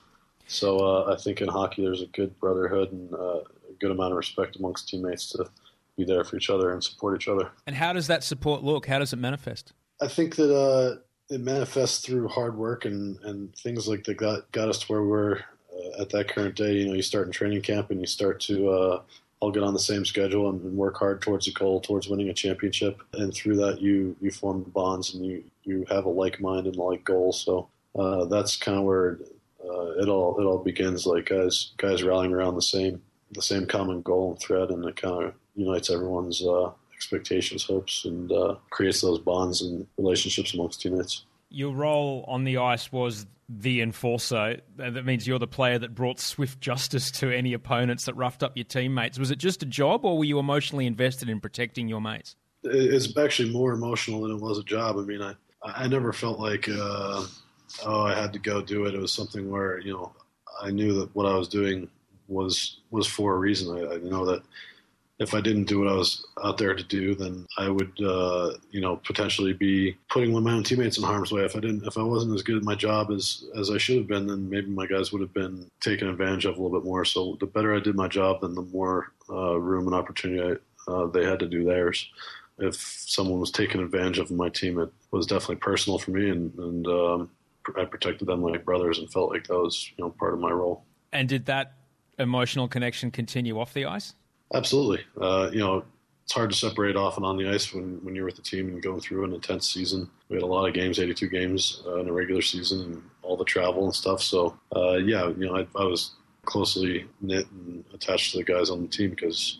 So 0.47 0.79
uh, 0.79 1.13
I 1.13 1.21
think 1.21 1.41
in 1.41 1.49
hockey 1.49 1.83
there's 1.83 2.03
a 2.03 2.07
good 2.07 2.39
brotherhood 2.39 2.93
and 2.93 3.13
uh, 3.15 3.41
a 3.41 3.75
good 3.81 3.91
amount 3.91 4.13
of 4.13 4.17
respect 4.17 4.57
amongst 4.57 4.89
teammates 4.89 5.31
to 5.31 5.47
be 5.97 6.05
there 6.05 6.25
for 6.25 6.37
each 6.37 6.51
other 6.51 6.73
and 6.73 6.83
support 6.83 7.21
each 7.21 7.29
other. 7.29 7.51
And 7.67 7.75
how 7.75 7.93
does 7.93 8.07
that 8.07 8.23
support 8.23 8.63
look? 8.63 8.87
How 8.87 8.99
does 8.99 9.13
it 9.13 9.19
manifest? 9.19 9.73
I 10.01 10.09
think 10.09 10.37
that 10.37 10.55
uh, 10.55 10.97
it 11.29 11.41
manifests 11.41 12.05
through 12.05 12.29
hard 12.29 12.57
work 12.57 12.85
and, 12.85 13.19
and 13.23 13.55
things 13.57 13.89
like 13.89 14.05
that 14.05 14.17
got, 14.17 14.51
got 14.53 14.69
us 14.69 14.81
to 14.81 14.87
where 14.87 15.03
we're 15.03 15.39
uh, 15.73 16.03
at 16.03 16.11
that 16.11 16.29
current 16.29 16.55
day. 16.55 16.75
You 16.75 16.89
know, 16.89 16.95
you 16.95 17.03
start 17.03 17.27
in 17.27 17.33
training 17.33 17.63
camp 17.63 17.91
and 17.91 18.01
you 18.01 18.07
start 18.07 18.41
to 18.43 18.71
uh, 18.71 19.03
all 19.41 19.51
get 19.51 19.63
on 19.63 19.75
the 19.75 19.81
same 19.81 20.05
schedule 20.05 20.49
and, 20.51 20.61
and, 20.63 20.77
work 20.77 20.97
hard 20.97 21.21
towards 21.21 21.49
a 21.49 21.53
goal, 21.53 21.81
towards 21.81 22.09
winning 22.09 22.29
a 22.29 22.35
championship. 22.35 23.03
And 23.13 23.35
through 23.35 23.57
that, 23.57 23.81
you 23.81 24.17
you 24.21 24.31
form 24.31 24.63
bonds 24.63 25.15
and 25.15 25.27
you 25.27 25.45
you 25.65 25.85
have 25.89 26.05
a 26.05 26.09
like 26.09 26.41
mind 26.41 26.67
and 26.67 26.77
like 26.77 27.05
goal. 27.05 27.33
So 27.33 27.69
uh, 27.99 28.27
that's 28.27 28.57
kind 28.57 28.79
of 28.79 28.85
where 28.85 29.19
uh, 29.65 29.91
it 30.01 30.09
all 30.09 30.41
it 30.41 30.45
all 30.45 30.59
begins. 30.59 31.07
Like 31.07 31.27
guys 31.27 31.73
guys 31.77 32.03
rallying 32.03 32.33
around 32.33 32.55
the 32.55 32.63
same 32.63 33.03
the 33.33 33.43
same 33.43 33.67
common 33.67 34.01
goal 34.03 34.31
and 34.31 34.41
thread, 34.41 34.71
and 34.71 34.85
it 34.85 34.97
kind 34.97 35.25
of 35.25 35.35
unites 35.55 35.91
everyone's 35.91 36.43
uh, 36.43 36.71
expectations, 36.97 37.65
hopes, 37.65 38.05
and 38.05 38.33
uh, 38.33 38.57
creates 38.71 39.03
those 39.03 39.19
bonds 39.19 39.63
and 39.63 39.87
relationships 39.99 40.55
amongst 40.55 40.81
teammates. 40.81 41.25
Your 41.51 41.75
role 41.75 42.25
on 42.27 42.45
the 42.45 42.57
ice 42.57 42.91
was 42.91 43.27
the 43.49 43.81
enforcer. 43.81 44.61
That 44.77 45.05
means 45.05 45.27
you're 45.27 45.39
the 45.39 45.47
player 45.47 45.79
that 45.79 45.95
brought 45.95 46.19
swift 46.19 46.61
justice 46.61 47.11
to 47.13 47.31
any 47.31 47.53
opponents 47.53 48.07
that 48.07 48.15
roughed 48.15 48.43
up 48.43 48.57
your 48.57 48.65
teammates. 48.65 49.19
Was 49.19 49.31
it 49.31 49.39
just 49.39 49.63
a 49.63 49.67
job, 49.67 50.05
or 50.05 50.19
were 50.19 50.25
you 50.25 50.39
emotionally 50.39 50.87
invested 50.87 51.29
in 51.29 51.41
protecting 51.41 51.89
your 51.89 52.01
mates? 52.01 52.35
It's 52.65 53.17
actually 53.17 53.53
more 53.53 53.73
emotional 53.73 54.23
than 54.23 54.33
it 54.33 54.41
was 54.41 54.59
a 54.59 54.65
job. 54.65 54.97
I 54.97 55.03
mean, 55.03 55.23
I 55.23 55.35
I 55.63 55.87
never 55.87 56.13
felt 56.13 56.41
like 56.41 56.69
uh, 56.69 57.25
oh 57.85 58.03
I 58.03 58.15
had 58.15 58.33
to 58.33 58.39
go 58.39 58.61
do 58.61 58.87
it. 58.87 58.95
It 58.95 59.01
was 59.01 59.13
something 59.13 59.51
where 59.51 59.79
you 59.81 59.93
know 59.93 60.13
I 60.61 60.71
knew 60.71 60.95
that 60.95 61.15
what 61.15 61.27
I 61.27 61.37
was 61.37 61.49
doing 61.49 61.89
was 62.29 62.81
was 62.91 63.07
for 63.07 63.35
a 63.35 63.39
reason. 63.39 63.77
I, 63.77 63.95
I 63.95 63.99
know 63.99 64.25
that 64.27 64.43
if 65.19 65.33
I 65.33 65.41
didn't 65.41 65.65
do 65.65 65.79
what 65.79 65.89
I 65.89 65.95
was 65.95 66.27
out 66.45 66.59
there 66.59 66.75
to 66.75 66.83
do, 66.83 67.15
then 67.15 67.47
I 67.57 67.71
would, 67.71 67.93
uh, 68.03 68.53
you 68.71 68.83
know, 68.83 68.97
potentially 68.97 69.55
be 69.55 69.97
putting 70.11 70.33
one 70.33 70.43
of 70.43 70.45
my 70.45 70.53
own 70.53 70.63
teammates 70.63 70.99
in 70.99 71.05
harm's 71.05 71.33
way. 71.33 71.43
If 71.43 71.57
I 71.57 71.61
didn't, 71.61 71.87
if 71.87 71.97
I 71.97 72.03
wasn't 72.03 72.35
as 72.35 72.43
good 72.43 72.59
at 72.59 72.63
my 72.63 72.75
job 72.75 73.11
as 73.11 73.45
as 73.57 73.71
I 73.71 73.79
should 73.79 73.97
have 73.97 74.07
been, 74.07 74.27
then 74.27 74.51
maybe 74.51 74.69
my 74.69 74.87
guys 74.87 75.13
would 75.13 75.23
have 75.23 75.33
been 75.33 75.71
taken 75.81 76.09
advantage 76.09 76.45
of 76.45 76.59
a 76.59 76.63
little 76.63 76.79
bit 76.79 76.87
more. 76.87 77.05
So 77.05 77.37
the 77.41 77.47
better 77.47 77.75
I 77.75 77.81
did 77.81 77.95
my 77.95 78.09
job, 78.09 78.43
then 78.43 78.55
the 78.55 78.63
more 78.63 79.13
uh, 79.31 79.59
room 79.59 79.87
and 79.87 79.95
opportunity 79.95 80.59
I, 80.87 80.91
uh, 80.91 81.07
they 81.07 81.25
had 81.25 81.39
to 81.41 81.49
do 81.49 81.65
theirs. 81.65 82.09
If 82.59 82.77
someone 82.77 83.41
was 83.41 83.51
taking 83.51 83.81
advantage 83.81 84.19
of 84.19 84.31
my 84.31 84.49
team, 84.49 84.79
it 84.79 84.91
was 85.11 85.27
definitely 85.27 85.57
personal 85.57 85.99
for 85.99 86.11
me, 86.11 86.31
and, 86.31 86.55
and 86.59 86.87
um, 86.87 87.31
I 87.77 87.85
protected 87.85 88.29
them 88.29 88.43
like 88.43 88.65
brothers 88.65 88.99
and 88.99 89.11
felt 89.11 89.31
like 89.31 89.47
that 89.47 89.59
was 89.59 89.91
you 89.97 90.05
know 90.05 90.11
part 90.11 90.35
of 90.35 90.41
my 90.41 90.51
role. 90.51 90.85
And 91.13 91.27
did 91.27 91.47
that 91.47 91.73
emotional 92.19 92.69
connection 92.69 93.11
continue 93.11 93.59
off 93.59 93.73
the 93.73 93.87
ice? 93.87 94.15
Absolutely. 94.55 95.05
Uh, 95.21 95.51
you 95.53 95.59
know, 95.59 95.85
it's 96.27 96.33
hard 96.33 96.51
to 96.51 96.57
separate 96.57 96.97
off 96.97 97.17
and 97.17 97.25
on 97.25 97.37
the 97.37 97.49
ice 97.49 97.73
when, 97.73 98.05
when 98.05 98.17
you're 98.17 98.25
with 98.25 98.35
the 98.35 98.43
team 98.43 98.69
and 98.69 98.83
going 98.83 99.01
through 99.01 99.25
an 99.25 99.33
intense 99.33 99.69
season. 99.73 100.11
We 100.29 100.35
had 100.35 100.43
a 100.43 100.47
lot 100.47 100.67
of 100.67 100.75
games, 100.75 100.99
82 100.99 101.29
games 101.29 101.83
uh, 101.87 102.01
in 102.01 102.09
a 102.09 102.13
regular 102.13 102.43
season, 102.43 102.81
and 102.81 103.03
all 103.23 103.37
the 103.37 103.45
travel 103.45 103.85
and 103.85 103.95
stuff. 103.95 104.21
So, 104.21 104.59
uh, 104.75 104.95
yeah, 104.95 105.29
you 105.29 105.47
know, 105.47 105.57
I, 105.57 105.67
I, 105.79 105.85
was 105.85 106.17
closely 106.45 107.07
knit 107.21 107.47
and 107.53 107.85
attached 107.95 108.33
to 108.33 108.39
the 108.39 108.45
guys 108.45 108.71
on 108.71 108.83
the 108.83 108.89
team 108.89 109.11
because 109.11 109.59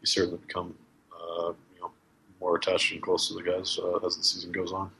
you 0.00 0.06
certainly 0.06 0.38
become, 0.46 0.74
uh, 1.10 1.52
you 1.74 1.80
know, 1.80 1.90
more 2.38 2.56
attached 2.56 2.92
and 2.92 3.00
close 3.00 3.28
to 3.28 3.34
the 3.34 3.42
guys 3.42 3.78
uh, 3.82 4.06
as 4.06 4.18
the 4.18 4.24
season 4.24 4.52
goes 4.52 4.72
on. 4.72 4.90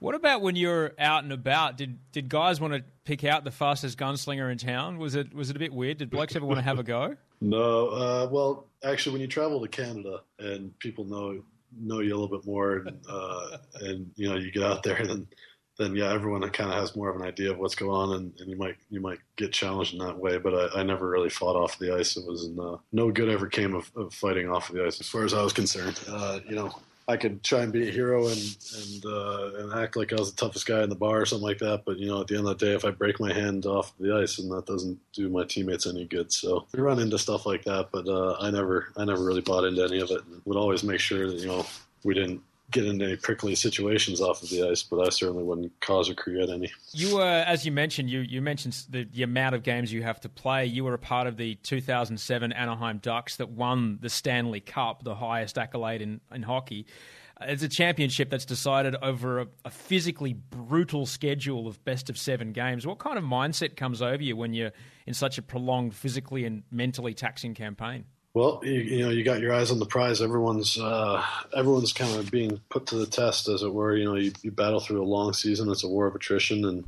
What 0.00 0.14
about 0.14 0.42
when 0.42 0.54
you're 0.54 0.92
out 0.98 1.24
and 1.24 1.32
about? 1.32 1.76
Did 1.76 1.98
did 2.12 2.28
guys 2.28 2.60
want 2.60 2.74
to 2.74 2.84
pick 3.04 3.24
out 3.24 3.44
the 3.44 3.50
fastest 3.50 3.98
gunslinger 3.98 4.50
in 4.50 4.58
town? 4.58 4.98
Was 4.98 5.14
it 5.14 5.34
was 5.34 5.50
it 5.50 5.56
a 5.56 5.58
bit 5.58 5.72
weird? 5.72 5.98
Did 5.98 6.10
blokes 6.10 6.36
ever 6.36 6.46
want 6.46 6.58
to 6.58 6.64
have 6.64 6.78
a 6.78 6.84
go? 6.84 7.16
No. 7.40 7.88
Uh, 7.88 8.28
well, 8.30 8.66
actually, 8.84 9.12
when 9.12 9.20
you 9.20 9.28
travel 9.28 9.60
to 9.60 9.68
Canada 9.68 10.20
and 10.38 10.76
people 10.78 11.04
know 11.04 11.42
know 11.78 12.00
you 12.00 12.14
a 12.14 12.16
little 12.18 12.36
bit 12.38 12.46
more, 12.46 12.76
and, 12.86 13.00
uh, 13.08 13.58
and 13.80 14.10
you 14.16 14.28
know 14.28 14.36
you 14.36 14.50
get 14.52 14.62
out 14.62 14.82
there, 14.82 15.04
then 15.04 15.26
then 15.78 15.94
yeah, 15.94 16.12
everyone 16.12 16.48
kind 16.50 16.70
of 16.70 16.78
has 16.78 16.96
more 16.96 17.08
of 17.08 17.16
an 17.16 17.26
idea 17.26 17.50
of 17.50 17.58
what's 17.58 17.74
going 17.74 17.90
on, 17.90 18.16
and, 18.16 18.32
and 18.40 18.50
you 18.50 18.56
might 18.56 18.76
you 18.90 19.00
might 19.00 19.20
get 19.36 19.52
challenged 19.52 19.94
in 19.94 20.00
that 20.00 20.18
way. 20.18 20.38
But 20.38 20.54
I, 20.54 20.80
I 20.80 20.82
never 20.82 21.08
really 21.08 21.30
fought 21.30 21.56
off 21.56 21.78
the 21.78 21.96
ice. 21.96 22.16
It 22.16 22.26
was 22.26 22.48
no, 22.48 22.82
no 22.92 23.10
good 23.10 23.28
ever 23.28 23.46
came 23.46 23.74
of, 23.74 23.90
of, 23.96 24.12
fighting 24.12 24.50
off 24.50 24.68
of 24.68 24.76
the 24.76 24.84
ice, 24.84 25.00
as 25.00 25.08
far 25.08 25.24
as 25.24 25.34
I 25.34 25.42
was 25.42 25.52
concerned. 25.52 25.98
Uh, 26.08 26.40
you 26.48 26.56
know, 26.56 26.72
I 27.08 27.16
could 27.16 27.42
try 27.42 27.62
and 27.62 27.72
be 27.72 27.88
a 27.88 27.90
hero 27.90 28.26
and 28.28 28.56
and 28.76 29.06
uh, 29.06 29.50
and 29.56 29.72
act 29.72 29.96
like 29.96 30.12
I 30.12 30.16
was 30.16 30.30
the 30.30 30.36
toughest 30.36 30.66
guy 30.66 30.82
in 30.82 30.90
the 30.90 30.94
bar 30.94 31.22
or 31.22 31.26
something 31.26 31.46
like 31.46 31.58
that. 31.58 31.84
But 31.86 31.98
you 31.98 32.06
know, 32.06 32.20
at 32.20 32.26
the 32.26 32.36
end 32.36 32.46
of 32.46 32.58
the 32.58 32.66
day, 32.66 32.74
if 32.74 32.84
I 32.84 32.90
break 32.90 33.18
my 33.18 33.32
hand 33.32 33.64
off 33.64 33.94
the 33.98 34.14
ice, 34.14 34.38
and 34.38 34.52
that 34.52 34.66
doesn't 34.66 34.98
do 35.14 35.30
my 35.30 35.44
teammates 35.44 35.86
any 35.86 36.04
good. 36.04 36.30
So 36.30 36.66
we 36.72 36.80
run 36.80 37.00
into 37.00 37.18
stuff 37.18 37.46
like 37.46 37.64
that, 37.64 37.88
but 37.90 38.06
uh, 38.06 38.36
I 38.40 38.50
never 38.50 38.92
I 38.98 39.06
never 39.06 39.24
really 39.24 39.40
bought 39.40 39.64
into 39.64 39.82
any 39.82 40.00
of 40.00 40.10
it. 40.10 40.20
Would 40.44 40.58
always 40.58 40.84
make 40.84 41.00
sure 41.00 41.30
that 41.30 41.38
you 41.38 41.46
know 41.46 41.64
we 42.04 42.12
didn't 42.12 42.42
get 42.70 42.84
into 42.84 43.04
any 43.04 43.16
prickly 43.16 43.54
situations 43.54 44.20
off 44.20 44.42
of 44.42 44.50
the 44.50 44.68
ice, 44.68 44.82
but 44.82 45.00
I 45.00 45.08
certainly 45.08 45.42
wouldn't 45.42 45.80
cause 45.80 46.10
or 46.10 46.14
create 46.14 46.50
any. 46.50 46.70
You 46.92 47.16
were, 47.16 47.22
as 47.22 47.64
you 47.64 47.72
mentioned, 47.72 48.10
you, 48.10 48.20
you 48.20 48.42
mentioned 48.42 48.84
the, 48.90 49.04
the 49.04 49.22
amount 49.22 49.54
of 49.54 49.62
games 49.62 49.92
you 49.92 50.02
have 50.02 50.20
to 50.20 50.28
play. 50.28 50.66
You 50.66 50.84
were 50.84 50.94
a 50.94 50.98
part 50.98 51.26
of 51.26 51.36
the 51.36 51.54
2007 51.56 52.52
Anaheim 52.52 52.98
Ducks 52.98 53.36
that 53.36 53.50
won 53.50 53.98
the 54.02 54.10
Stanley 54.10 54.60
Cup, 54.60 55.02
the 55.02 55.14
highest 55.14 55.56
accolade 55.56 56.02
in, 56.02 56.20
in 56.32 56.42
hockey. 56.42 56.86
It's 57.40 57.62
a 57.62 57.68
championship 57.68 58.30
that's 58.30 58.44
decided 58.44 58.96
over 59.00 59.40
a, 59.40 59.46
a, 59.64 59.70
physically 59.70 60.32
brutal 60.32 61.06
schedule 61.06 61.68
of 61.68 61.82
best 61.84 62.10
of 62.10 62.18
seven 62.18 62.52
games. 62.52 62.84
What 62.84 62.98
kind 62.98 63.16
of 63.16 63.22
mindset 63.22 63.76
comes 63.76 64.02
over 64.02 64.22
you 64.22 64.36
when 64.36 64.54
you're 64.54 64.72
in 65.06 65.14
such 65.14 65.38
a 65.38 65.42
prolonged, 65.42 65.94
physically 65.94 66.44
and 66.44 66.64
mentally 66.72 67.14
taxing 67.14 67.54
campaign? 67.54 68.06
Well, 68.38 68.60
you, 68.62 68.74
you, 68.74 69.04
know, 69.04 69.10
you 69.10 69.24
got 69.24 69.40
your 69.40 69.52
eyes 69.52 69.72
on 69.72 69.80
the 69.80 69.84
prize. 69.84 70.22
Everyone's 70.22 70.78
uh, 70.78 71.24
everyone's 71.56 71.92
kind 71.92 72.14
of 72.16 72.30
being 72.30 72.60
put 72.68 72.86
to 72.86 72.94
the 72.94 73.04
test, 73.04 73.48
as 73.48 73.64
it 73.64 73.74
were. 73.74 73.96
You 73.96 74.04
know, 74.04 74.14
you, 74.14 74.30
you, 74.42 74.52
battle 74.52 74.78
through 74.78 75.02
a 75.02 75.04
long 75.04 75.32
season. 75.32 75.68
It's 75.72 75.82
a 75.82 75.88
war 75.88 76.06
of 76.06 76.14
attrition, 76.14 76.64
and 76.64 76.84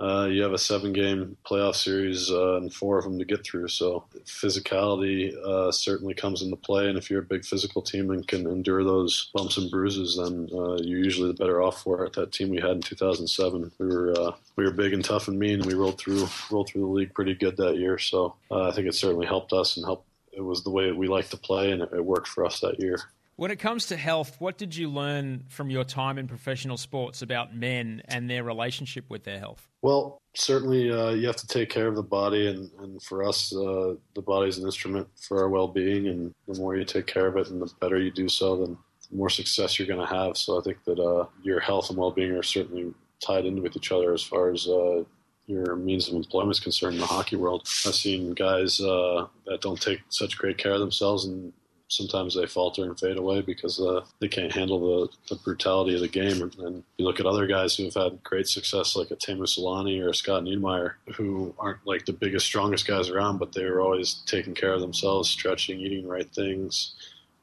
uh, 0.00 0.26
you 0.26 0.42
have 0.42 0.52
a 0.52 0.58
seven-game 0.58 1.36
playoff 1.46 1.76
series 1.76 2.28
uh, 2.32 2.56
and 2.56 2.74
four 2.74 2.98
of 2.98 3.04
them 3.04 3.20
to 3.20 3.24
get 3.24 3.44
through. 3.44 3.68
So 3.68 4.02
physicality 4.24 5.32
uh, 5.36 5.70
certainly 5.70 6.12
comes 6.12 6.42
into 6.42 6.56
play. 6.56 6.88
And 6.88 6.98
if 6.98 7.08
you're 7.08 7.22
a 7.22 7.24
big 7.24 7.44
physical 7.44 7.82
team 7.82 8.10
and 8.10 8.26
can 8.26 8.48
endure 8.48 8.82
those 8.82 9.30
bumps 9.32 9.58
and 9.58 9.70
bruises, 9.70 10.16
then 10.16 10.48
uh, 10.52 10.78
you're 10.82 11.04
usually 11.04 11.28
the 11.28 11.38
better 11.38 11.62
off 11.62 11.82
for 11.84 12.04
it. 12.04 12.14
That 12.14 12.32
team 12.32 12.48
we 12.48 12.60
had 12.60 12.72
in 12.72 12.80
2007, 12.80 13.70
we 13.78 13.86
were 13.86 14.12
uh, 14.18 14.32
we 14.56 14.64
were 14.64 14.72
big 14.72 14.92
and 14.92 15.04
tough 15.04 15.28
and 15.28 15.38
mean. 15.38 15.60
And 15.60 15.66
we 15.66 15.74
rolled 15.74 15.98
through 15.98 16.26
rolled 16.50 16.68
through 16.68 16.80
the 16.80 16.88
league 16.88 17.14
pretty 17.14 17.36
good 17.36 17.58
that 17.58 17.76
year. 17.76 17.96
So 17.96 18.34
I 18.50 18.72
think 18.72 18.88
it 18.88 18.96
certainly 18.96 19.26
helped 19.26 19.52
us 19.52 19.76
and 19.76 19.86
helped 19.86 20.09
it 20.40 20.44
was 20.44 20.64
the 20.64 20.70
way 20.70 20.90
we 20.90 21.06
liked 21.06 21.30
to 21.30 21.36
play, 21.36 21.70
and 21.70 21.82
it, 21.82 21.90
it 21.92 22.04
worked 22.04 22.28
for 22.28 22.44
us 22.44 22.60
that 22.60 22.80
year. 22.80 22.98
When 23.36 23.50
it 23.50 23.58
comes 23.58 23.86
to 23.86 23.96
health, 23.96 24.36
what 24.38 24.58
did 24.58 24.76
you 24.76 24.90
learn 24.90 25.44
from 25.48 25.70
your 25.70 25.84
time 25.84 26.18
in 26.18 26.26
professional 26.26 26.76
sports 26.76 27.22
about 27.22 27.54
men 27.56 28.02
and 28.06 28.28
their 28.28 28.44
relationship 28.44 29.06
with 29.08 29.24
their 29.24 29.38
health? 29.38 29.66
Well, 29.80 30.20
certainly 30.34 30.90
uh, 30.90 31.10
you 31.10 31.26
have 31.26 31.36
to 31.36 31.46
take 31.46 31.70
care 31.70 31.86
of 31.86 31.94
the 31.94 32.02
body, 32.02 32.48
and, 32.48 32.70
and 32.80 33.02
for 33.02 33.22
us, 33.26 33.54
uh, 33.54 33.94
the 34.14 34.22
body 34.22 34.48
is 34.48 34.58
an 34.58 34.66
instrument 34.66 35.08
for 35.16 35.40
our 35.40 35.48
well 35.48 35.68
being. 35.68 36.08
And 36.08 36.34
the 36.46 36.58
more 36.58 36.76
you 36.76 36.84
take 36.84 37.06
care 37.06 37.26
of 37.26 37.36
it, 37.36 37.48
and 37.48 37.62
the 37.62 37.72
better 37.80 37.98
you 37.98 38.10
do 38.10 38.28
so, 38.28 38.56
then 38.56 38.76
the 39.10 39.16
more 39.16 39.30
success 39.30 39.78
you're 39.78 39.88
going 39.88 40.06
to 40.06 40.14
have. 40.14 40.36
So 40.36 40.58
I 40.58 40.62
think 40.62 40.84
that 40.84 40.98
uh, 40.98 41.26
your 41.42 41.60
health 41.60 41.88
and 41.88 41.98
well 41.98 42.10
being 42.10 42.32
are 42.32 42.42
certainly 42.42 42.92
tied 43.24 43.46
in 43.46 43.62
with 43.62 43.76
each 43.76 43.92
other 43.92 44.12
as 44.12 44.22
far 44.22 44.50
as 44.50 44.66
uh, 44.66 45.04
your 45.50 45.74
means 45.76 46.08
of 46.08 46.14
employment 46.14 46.52
is 46.52 46.60
concerned 46.60 46.94
in 46.94 47.00
the 47.00 47.06
hockey 47.06 47.36
world. 47.36 47.62
I've 47.84 47.94
seen 47.94 48.34
guys 48.34 48.80
uh, 48.80 49.26
that 49.46 49.60
don't 49.60 49.80
take 49.80 50.00
such 50.08 50.38
great 50.38 50.58
care 50.58 50.72
of 50.72 50.80
themselves, 50.80 51.24
and 51.24 51.52
sometimes 51.88 52.34
they 52.34 52.46
falter 52.46 52.84
and 52.84 52.98
fade 52.98 53.16
away 53.16 53.40
because 53.40 53.80
uh, 53.80 54.04
they 54.20 54.28
can't 54.28 54.52
handle 54.52 54.78
the, 54.78 55.34
the, 55.34 55.40
brutality 55.42 55.94
of 55.94 56.00
the 56.00 56.08
game. 56.08 56.40
And, 56.40 56.84
you 56.96 57.04
look 57.04 57.18
at 57.18 57.26
other 57.26 57.48
guys 57.48 57.74
who 57.74 57.84
have 57.84 57.94
had 57.94 58.22
great 58.22 58.46
success, 58.46 58.94
like 58.94 59.10
a 59.10 59.16
Teemu 59.16 59.42
Selanne 59.42 60.00
or 60.00 60.10
a 60.10 60.14
Scott 60.14 60.44
Niedermayer, 60.44 60.94
who 61.16 61.52
aren't 61.58 61.84
like 61.84 62.06
the 62.06 62.12
biggest, 62.12 62.46
strongest 62.46 62.86
guys 62.86 63.08
around, 63.08 63.38
but 63.38 63.52
they 63.52 63.64
were 63.64 63.80
always 63.80 64.22
taking 64.26 64.54
care 64.54 64.72
of 64.72 64.80
themselves, 64.80 65.28
stretching, 65.28 65.80
eating 65.80 66.04
the 66.04 66.08
right 66.08 66.30
things, 66.32 66.94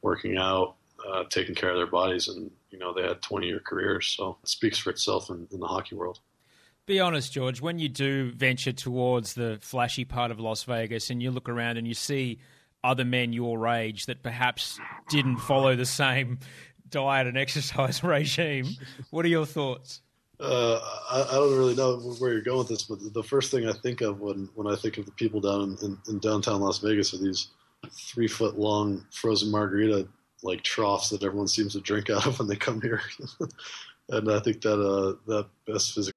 working 0.02 0.38
out, 0.38 0.76
uh, 1.06 1.26
taking 1.30 1.56
care 1.56 1.72
of 1.72 1.78
their 1.78 1.88
bodies, 1.88 2.28
and 2.30 2.50
you 2.70 2.80
know 2.80 2.94
they 2.94 3.02
had 3.02 3.22
20 3.22 3.48
year 3.48 3.60
careers. 3.60 4.16
So 4.18 4.38
it 4.42 4.50
speaks 4.50 4.78
for 4.78 4.92
itself 4.92 5.30
in, 5.30 5.48
in 5.52 5.60
the 5.60 5.68
hockey 5.68 5.96
world. 5.96 6.20
Be 6.88 7.02
honest, 7.02 7.34
George, 7.34 7.60
when 7.60 7.80
you 7.80 7.90
do 7.90 8.32
venture 8.32 8.72
towards 8.72 9.34
the 9.34 9.58
flashy 9.60 10.06
part 10.06 10.32
of 10.32 10.40
Las 10.40 10.64
Vegas 10.64 11.10
and 11.10 11.22
you 11.22 11.32
look 11.32 11.50
around 11.50 11.76
and 11.76 11.86
you 11.86 11.94
see 11.94 12.40
other 12.82 13.04
men 13.04 13.34
your 13.34 13.68
age 13.68 14.06
that 14.06 14.24
perhaps 14.24 14.80
didn't 15.10 15.36
follow 15.36 15.76
the 15.76 15.86
same 15.86 16.40
diet 16.90 17.28
and 17.28 17.38
exercise 17.38 18.02
regime, 18.06 18.68
what 19.10 19.26
are 19.26 19.28
your 19.28 19.46
thoughts? 19.46 20.02
Uh, 20.40 20.80
I, 21.10 21.24
I, 21.24 21.34
don't 21.34 21.58
really 21.58 21.76
know 21.76 21.98
where 22.20 22.32
you're 22.32 22.42
going 22.42 22.60
with 22.60 22.70
this, 22.70 22.84
but 22.84 23.00
the 23.14 23.24
first 23.24 23.52
thing 23.52 23.68
I 23.68 23.74
think 23.74 24.00
of 24.00 24.22
when, 24.22 24.48
when 24.56 24.68
I 24.68 24.78
think 24.78 24.98
of 24.98 25.06
the 25.06 25.12
people 25.12 25.42
down 25.42 25.78
in, 25.82 25.98
in, 26.08 26.20
downtown 26.20 26.62
Las 26.62 26.78
Vegas 26.78 27.14
are 27.14 27.18
these 27.18 27.50
three 27.92 28.28
foot 28.28 28.58
long 28.58 29.06
frozen 29.12 29.52
margarita 29.52 30.08
like 30.44 30.64
troughs 30.64 31.10
that 31.10 31.24
everyone 31.24 31.48
seems 31.48 31.74
to 31.74 31.82
drink 31.82 32.10
out 32.10 32.28
of 32.28 32.40
when 32.40 32.48
they 32.48 32.56
come 32.56 32.80
here. 32.80 33.02
and 34.10 34.32
I 34.32 34.40
think 34.40 34.62
that 34.62 34.80
uh, 34.80 35.16
that 35.26 35.48
best 35.66 35.96
physical 35.96 36.17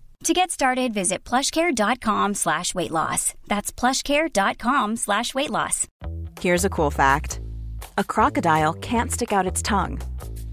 To 0.25 0.33
get 0.33 0.51
started, 0.51 0.93
visit 0.93 1.23
plushcare.com 1.23 2.35
slash 2.35 2.75
weight 2.75 2.91
loss. 2.91 3.33
That's 3.47 3.71
plushcare.com 3.71 4.95
slash 4.97 5.33
weight 5.33 5.49
loss. 5.49 5.87
Here's 6.39 6.63
a 6.63 6.69
cool 6.69 6.91
fact. 6.91 7.41
A 7.97 8.03
crocodile 8.03 8.73
can't 8.73 9.11
stick 9.11 9.33
out 9.33 9.47
its 9.47 9.63
tongue. 9.63 9.99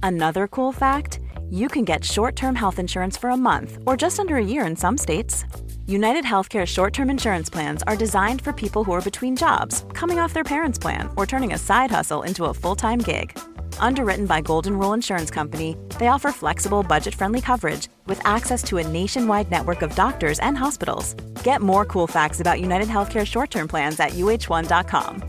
Another 0.03 0.49
cool 0.49 0.73
fact 0.73 1.21
you 1.51 1.69
can 1.69 1.85
get 1.85 2.03
short 2.03 2.35
term 2.35 2.55
health 2.55 2.79
insurance 2.79 3.19
for 3.19 3.29
a 3.31 3.37
month 3.37 3.79
or 3.87 3.97
just 3.97 4.19
under 4.19 4.37
a 4.37 4.45
year 4.45 4.67
in 4.67 4.75
some 4.75 4.97
states. 4.97 5.45
United 5.87 6.25
Healthcare 6.25 6.67
short 6.67 6.95
term 6.95 7.11
insurance 7.11 7.51
plans 7.51 7.83
are 7.87 7.97
designed 7.97 8.41
for 8.41 8.55
people 8.55 8.85
who 8.85 8.93
are 8.93 9.03
between 9.03 9.37
jobs, 9.37 9.85
coming 9.93 10.19
off 10.19 10.33
their 10.33 10.45
parents' 10.45 10.79
plan, 10.79 11.11
or 11.17 11.27
turning 11.27 11.53
a 11.53 11.59
side 11.59 11.91
hustle 11.91 12.23
into 12.23 12.47
a 12.47 12.55
full 12.55 12.77
time 12.77 13.01
gig. 13.01 13.39
Underwritten 13.81 14.27
by 14.27 14.41
Golden 14.41 14.79
Rule 14.79 14.93
Insurance 14.93 15.31
Company, 15.31 15.77
they 15.99 16.09
offer 16.09 16.31
flexible, 16.31 16.83
budget 16.83 17.15
friendly 17.15 17.41
coverage 17.41 17.89
with 18.07 18.21
access 18.27 18.63
to 18.65 18.79
a 18.79 18.87
nationwide 18.87 19.51
network 19.51 19.83
of 19.83 19.95
doctors 19.95 20.39
and 20.41 20.57
hospitals. 20.57 21.15
Get 21.43 21.61
more 21.61 21.85
cool 21.85 22.07
facts 22.07 22.41
about 22.41 22.61
United 22.61 22.89
Healthcare 22.89 23.27
short 23.27 23.51
term 23.51 23.69
plans 23.69 23.99
at 24.01 24.11
uh1.com. 24.13 25.23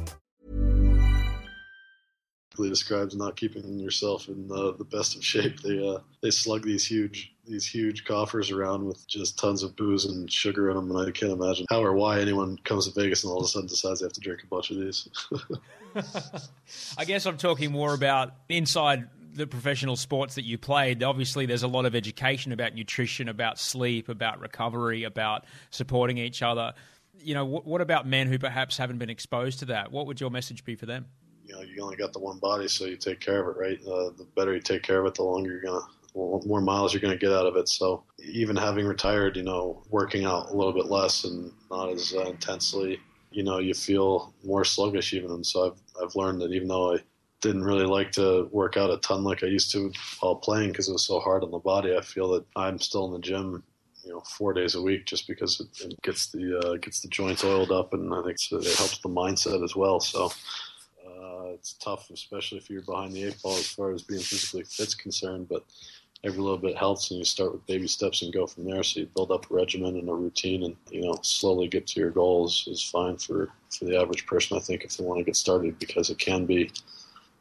describes 2.67 3.15
not 3.15 3.37
keeping 3.37 3.79
yourself 3.79 4.27
in 4.27 4.47
the, 4.47 4.75
the 4.75 4.83
best 4.83 5.15
of 5.15 5.23
shape. 5.23 5.61
They 5.61 5.87
uh, 5.87 5.99
they 6.21 6.31
slug 6.31 6.63
these 6.63 6.85
huge 6.85 7.33
these 7.47 7.65
huge 7.65 8.03
coffers 8.03 8.51
around 8.51 8.85
with 8.85 9.07
just 9.07 9.39
tons 9.39 9.63
of 9.63 9.75
booze 9.75 10.05
and 10.05 10.31
sugar 10.31 10.69
in 10.69 10.75
them, 10.75 10.91
and 10.91 11.07
I 11.07 11.11
can't 11.11 11.31
imagine 11.31 11.65
how 11.69 11.81
or 11.81 11.93
why 11.93 12.19
anyone 12.19 12.57
comes 12.65 12.87
to 12.87 12.99
Vegas 12.99 13.23
and 13.23 13.31
all 13.31 13.39
of 13.39 13.45
a 13.45 13.47
sudden 13.47 13.67
decides 13.67 14.01
they 14.01 14.05
have 14.05 14.13
to 14.13 14.19
drink 14.19 14.43
a 14.43 14.47
bunch 14.47 14.71
of 14.71 14.77
these. 14.77 15.07
I 16.97 17.05
guess 17.05 17.25
I'm 17.25 17.37
talking 17.37 17.71
more 17.71 17.93
about 17.93 18.33
inside 18.47 19.09
the 19.33 19.47
professional 19.47 19.95
sports 19.95 20.35
that 20.35 20.43
you 20.43 20.57
played. 20.57 21.03
Obviously, 21.03 21.45
there's 21.45 21.63
a 21.63 21.67
lot 21.67 21.85
of 21.85 21.95
education 21.95 22.51
about 22.51 22.73
nutrition, 22.73 23.29
about 23.29 23.59
sleep, 23.59 24.09
about 24.09 24.39
recovery, 24.39 25.03
about 25.03 25.45
supporting 25.69 26.17
each 26.17 26.41
other. 26.41 26.73
You 27.21 27.35
know, 27.35 27.45
what, 27.45 27.65
what 27.65 27.81
about 27.81 28.07
men 28.07 28.27
who 28.27 28.39
perhaps 28.39 28.77
haven't 28.77 28.97
been 28.97 29.09
exposed 29.09 29.59
to 29.59 29.65
that? 29.65 29.91
What 29.91 30.07
would 30.07 30.19
your 30.19 30.29
message 30.29 30.63
be 30.63 30.75
for 30.75 30.85
them? 30.85 31.05
You 31.45 31.55
know, 31.55 31.61
you 31.61 31.81
only 31.83 31.95
got 31.95 32.13
the 32.13 32.19
one 32.19 32.39
body, 32.39 32.67
so 32.67 32.85
you 32.85 32.97
take 32.97 33.19
care 33.19 33.41
of 33.41 33.55
it, 33.55 33.59
right? 33.59 33.79
Uh, 33.81 34.11
the 34.17 34.27
better 34.35 34.53
you 34.53 34.61
take 34.61 34.83
care 34.83 34.99
of 34.99 35.07
it, 35.07 35.15
the 35.15 35.23
longer 35.23 35.51
you're 35.51 35.61
gonna 35.61 35.81
more 36.15 36.61
miles 36.61 36.93
you're 36.93 37.01
going 37.01 37.17
to 37.17 37.19
get 37.19 37.33
out 37.33 37.45
of 37.45 37.55
it. 37.55 37.69
So 37.69 38.03
even 38.19 38.55
having 38.55 38.85
retired, 38.85 39.37
you 39.37 39.43
know, 39.43 39.83
working 39.89 40.25
out 40.25 40.49
a 40.49 40.53
little 40.53 40.73
bit 40.73 40.87
less 40.87 41.23
and 41.23 41.51
not 41.69 41.89
as 41.89 42.13
uh, 42.13 42.21
intensely, 42.21 42.99
you 43.31 43.43
know, 43.43 43.59
you 43.59 43.73
feel 43.73 44.33
more 44.43 44.65
sluggish 44.65 45.13
even. 45.13 45.31
And 45.31 45.45
so 45.45 45.67
I've, 45.67 46.03
I've 46.03 46.15
learned 46.15 46.41
that 46.41 46.51
even 46.51 46.67
though 46.67 46.95
I 46.95 46.99
didn't 47.41 47.63
really 47.63 47.85
like 47.85 48.11
to 48.13 48.49
work 48.51 48.75
out 48.75 48.89
a 48.89 48.97
ton 48.97 49.23
like 49.23 49.43
I 49.43 49.47
used 49.47 49.71
to 49.71 49.91
while 50.19 50.35
playing 50.35 50.71
because 50.71 50.89
it 50.89 50.93
was 50.93 51.05
so 51.05 51.19
hard 51.19 51.43
on 51.43 51.51
the 51.51 51.59
body, 51.59 51.95
I 51.95 52.01
feel 52.01 52.31
that 52.31 52.45
I'm 52.55 52.79
still 52.79 53.05
in 53.05 53.13
the 53.13 53.19
gym, 53.19 53.63
you 54.03 54.11
know, 54.11 54.21
four 54.21 54.53
days 54.53 54.75
a 54.75 54.81
week 54.81 55.05
just 55.05 55.27
because 55.27 55.59
it, 55.59 55.85
it 55.85 56.01
gets 56.01 56.27
the 56.31 56.59
uh, 56.59 56.75
gets 56.77 57.01
the 57.01 57.07
joints 57.07 57.43
oiled 57.43 57.71
up, 57.71 57.93
and 57.93 58.13
I 58.13 58.21
think 58.23 58.37
it 58.51 58.77
helps 58.77 58.97
the 58.99 59.09
mindset 59.09 59.63
as 59.63 59.75
well. 59.75 59.99
So 59.99 60.25
uh, 61.05 61.51
it's 61.53 61.73
tough, 61.73 62.09
especially 62.09 62.57
if 62.57 62.69
you're 62.69 62.81
behind 62.81 63.13
the 63.13 63.23
eight 63.23 63.41
ball 63.41 63.55
as 63.55 63.67
far 63.67 63.91
as 63.91 64.01
being 64.01 64.21
physically 64.21 64.63
fit's 64.63 64.95
concerned, 64.95 65.47
but 65.47 65.63
every 66.23 66.39
little 66.39 66.57
bit 66.57 66.77
helps 66.77 67.11
and 67.11 67.17
you 67.19 67.25
start 67.25 67.53
with 67.53 67.65
baby 67.65 67.87
steps 67.87 68.21
and 68.21 68.33
go 68.33 68.45
from 68.45 68.65
there. 68.65 68.83
So 68.83 69.01
you 69.01 69.09
build 69.15 69.31
up 69.31 69.49
a 69.49 69.53
regimen 69.53 69.97
and 69.97 70.09
a 70.09 70.13
routine 70.13 70.63
and 70.63 70.75
you 70.91 71.01
know 71.01 71.17
slowly 71.21 71.67
get 71.67 71.87
to 71.87 71.99
your 71.99 72.11
goals 72.11 72.67
is 72.67 72.83
fine 72.83 73.17
for 73.17 73.49
for 73.77 73.85
the 73.85 73.99
average 73.99 74.25
person 74.25 74.57
i 74.57 74.59
think 74.59 74.83
if 74.83 74.97
they 74.97 75.03
want 75.03 75.19
to 75.19 75.23
get 75.23 75.35
started 75.35 75.77
because 75.77 76.09
it 76.09 76.17
can 76.17 76.45
be 76.45 76.71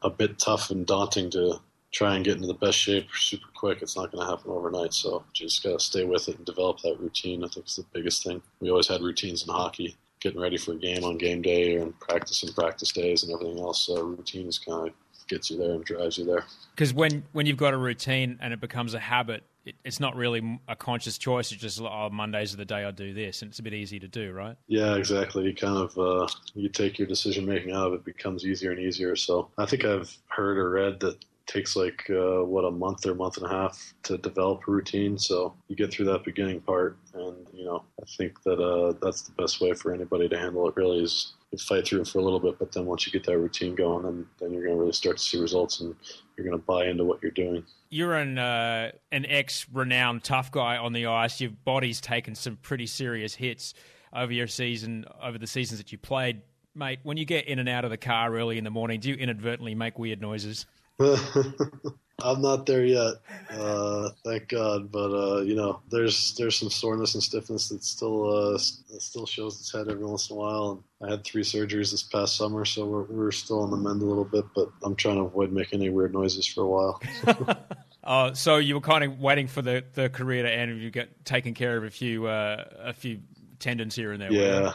a 0.03 0.09
bit 0.09 0.37
tough 0.39 0.69
and 0.69 0.85
daunting 0.85 1.29
to 1.31 1.59
try 1.91 2.15
and 2.15 2.23
get 2.23 2.35
into 2.35 2.47
the 2.47 2.53
best 2.53 2.77
shape 2.77 3.07
super 3.15 3.47
quick. 3.53 3.81
It's 3.81 3.97
not 3.97 4.11
going 4.11 4.23
to 4.23 4.29
happen 4.29 4.51
overnight. 4.51 4.93
So 4.93 5.23
just 5.33 5.63
got 5.63 5.79
to 5.79 5.83
stay 5.83 6.05
with 6.05 6.27
it 6.29 6.37
and 6.37 6.45
develop 6.45 6.79
that 6.81 6.99
routine 6.99 7.43
i 7.43 7.47
think 7.47 7.65
is 7.65 7.77
the 7.77 7.85
biggest 7.93 8.23
thing. 8.23 8.41
We 8.59 8.69
always 8.69 8.87
had 8.87 9.01
routines 9.01 9.43
in 9.43 9.49
hockey 9.49 9.97
getting 10.19 10.39
ready 10.39 10.57
for 10.57 10.73
a 10.73 10.77
game 10.77 11.03
on 11.03 11.17
game 11.17 11.41
day 11.41 11.77
and 11.77 11.97
practice 11.99 12.43
and 12.43 12.53
practice 12.53 12.91
days 12.91 13.23
and 13.23 13.33
everything 13.33 13.59
else. 13.59 13.85
So 13.85 14.01
routine 14.01 14.47
is 14.47 14.59
kind 14.59 14.89
of 14.89 14.93
gets 15.29 15.49
you 15.49 15.57
there 15.57 15.71
and 15.71 15.85
drives 15.85 16.17
you 16.17 16.25
there. 16.25 16.43
Because 16.75 16.93
when 16.93 17.23
when 17.31 17.45
you've 17.45 17.57
got 17.57 17.73
a 17.73 17.77
routine 17.77 18.37
and 18.41 18.53
it 18.53 18.59
becomes 18.59 18.93
a 18.93 18.99
habit, 18.99 19.43
it, 19.65 19.75
it's 19.85 19.99
not 19.99 20.15
really 20.15 20.59
a 20.67 20.75
conscious 20.75 21.17
choice. 21.17 21.51
It's 21.51 21.61
just 21.61 21.79
oh, 21.79 22.09
Mondays 22.11 22.53
are 22.53 22.57
the 22.57 22.65
day 22.65 22.83
I 22.83 22.91
do 22.91 23.13
this, 23.13 23.41
and 23.41 23.49
it's 23.49 23.59
a 23.59 23.63
bit 23.63 23.73
easy 23.73 23.99
to 23.99 24.07
do, 24.07 24.33
right? 24.33 24.57
Yeah, 24.67 24.95
exactly. 24.95 25.45
You 25.45 25.55
kind 25.55 25.77
of 25.77 25.97
uh, 25.97 26.27
you 26.55 26.69
take 26.69 26.99
your 26.99 27.07
decision 27.07 27.45
making 27.45 27.71
out 27.71 27.87
of 27.87 27.93
it 27.93 28.03
becomes 28.03 28.45
easier 28.45 28.71
and 28.71 28.79
easier. 28.79 29.15
So 29.15 29.49
I 29.57 29.65
think 29.65 29.85
I've 29.85 30.15
heard 30.27 30.57
or 30.57 30.71
read 30.71 30.99
that 31.01 31.23
takes 31.49 31.75
like 31.75 32.07
uh, 32.09 32.45
what 32.45 32.63
a 32.63 32.71
month 32.71 33.05
or 33.07 33.15
month 33.15 33.37
and 33.37 33.45
a 33.45 33.49
half 33.49 33.93
to 34.03 34.17
develop 34.17 34.61
a 34.67 34.71
routine. 34.71 35.17
So 35.17 35.55
you 35.67 35.75
get 35.75 35.91
through 35.91 36.05
that 36.05 36.23
beginning 36.23 36.61
part, 36.61 36.97
and 37.13 37.35
you 37.53 37.65
know 37.65 37.83
I 38.01 38.05
think 38.17 38.41
that 38.43 38.59
uh, 38.59 38.93
that's 39.01 39.23
the 39.23 39.31
best 39.31 39.59
way 39.59 39.73
for 39.73 39.93
anybody 39.93 40.29
to 40.29 40.37
handle 40.37 40.67
it. 40.69 40.75
Really 40.75 41.03
is 41.03 41.33
fight 41.57 41.87
through 41.87 42.01
it 42.01 42.07
for 42.07 42.19
a 42.19 42.21
little 42.21 42.39
bit, 42.39 42.59
but 42.59 42.71
then 42.71 42.85
once 42.85 43.05
you 43.05 43.11
get 43.11 43.25
that 43.25 43.37
routine 43.37 43.75
going, 43.75 44.03
then 44.03 44.25
then 44.39 44.51
you're 44.51 44.63
going 44.63 44.75
to 44.75 44.79
really 44.79 44.93
start 44.93 45.17
to 45.17 45.23
see 45.23 45.39
results, 45.39 45.79
and 45.79 45.95
you're 46.37 46.45
going 46.45 46.57
to 46.57 46.65
buy 46.65 46.85
into 46.85 47.03
what 47.03 47.21
you're 47.21 47.31
doing. 47.31 47.63
You're 47.89 48.15
an 48.15 48.37
uh, 48.37 48.91
an 49.11 49.25
ex 49.25 49.65
renowned 49.71 50.23
tough 50.23 50.51
guy 50.51 50.77
on 50.77 50.93
the 50.93 51.07
ice. 51.07 51.41
Your 51.41 51.51
body's 51.51 52.01
taken 52.01 52.35
some 52.35 52.57
pretty 52.57 52.85
serious 52.85 53.35
hits 53.35 53.73
over 54.13 54.31
your 54.31 54.47
season, 54.47 55.05
over 55.21 55.37
the 55.37 55.47
seasons 55.47 55.79
that 55.79 55.91
you 55.91 55.97
played. 55.97 56.41
Mate, 56.75 56.99
when 57.03 57.17
you 57.17 57.25
get 57.25 57.47
in 57.47 57.59
and 57.59 57.67
out 57.67 57.83
of 57.83 57.91
the 57.91 57.97
car 57.97 58.33
early 58.35 58.57
in 58.57 58.63
the 58.63 58.69
morning, 58.69 58.99
do 58.99 59.09
you 59.09 59.15
inadvertently 59.15 59.75
make 59.75 59.97
weird 59.97 60.21
noises? 60.21 60.65
I'm 62.21 62.41
not 62.41 62.65
there 62.65 62.85
yet, 62.85 63.15
uh, 63.51 64.09
thank 64.23 64.49
God. 64.49 64.91
But 64.91 65.11
uh, 65.11 65.41
you 65.41 65.55
know, 65.55 65.81
there's 65.89 66.35
there's 66.35 66.57
some 66.57 66.69
soreness 66.69 67.13
and 67.13 67.23
stiffness 67.23 67.69
that 67.69 67.83
still 67.83 68.29
uh, 68.29 68.51
that 68.53 69.01
still 69.01 69.25
shows 69.25 69.59
its 69.59 69.71
head 69.71 69.89
every 69.89 70.05
once 70.05 70.29
in 70.29 70.35
a 70.35 70.39
while. 70.39 70.83
And 71.01 71.09
I 71.09 71.11
had 71.11 71.23
three 71.23 71.43
surgeries 71.43 71.91
this 71.91 72.03
past 72.03 72.35
summer, 72.37 72.65
so 72.65 72.85
we're 72.85 73.03
we're 73.03 73.31
still 73.31 73.61
on 73.61 73.71
the 73.71 73.77
mend 73.77 74.01
a 74.01 74.05
little 74.05 74.25
bit. 74.25 74.45
But 74.55 74.69
I'm 74.83 74.95
trying 74.95 75.15
to 75.15 75.23
avoid 75.23 75.51
making 75.51 75.81
any 75.81 75.89
weird 75.89 76.13
noises 76.13 76.47
for 76.47 76.63
a 76.63 76.67
while. 76.67 77.01
Oh, 78.03 78.33
so 78.33 78.57
you 78.57 78.75
were 78.75 78.81
kind 78.81 79.03
of 79.03 79.19
waiting 79.19 79.47
for 79.47 79.61
the, 79.61 79.83
the 79.93 80.09
career 80.09 80.43
to 80.43 80.51
end, 80.51 80.71
and 80.71 80.81
you 80.81 80.89
get 80.89 81.25
taken 81.25 81.53
care 81.53 81.77
of 81.77 81.83
a 81.83 81.89
few 81.89 82.27
uh, 82.27 82.65
a 82.79 82.93
few 82.93 83.19
tendons 83.59 83.95
here 83.95 84.13
and 84.13 84.21
there. 84.21 84.31
Yeah, 84.31 84.73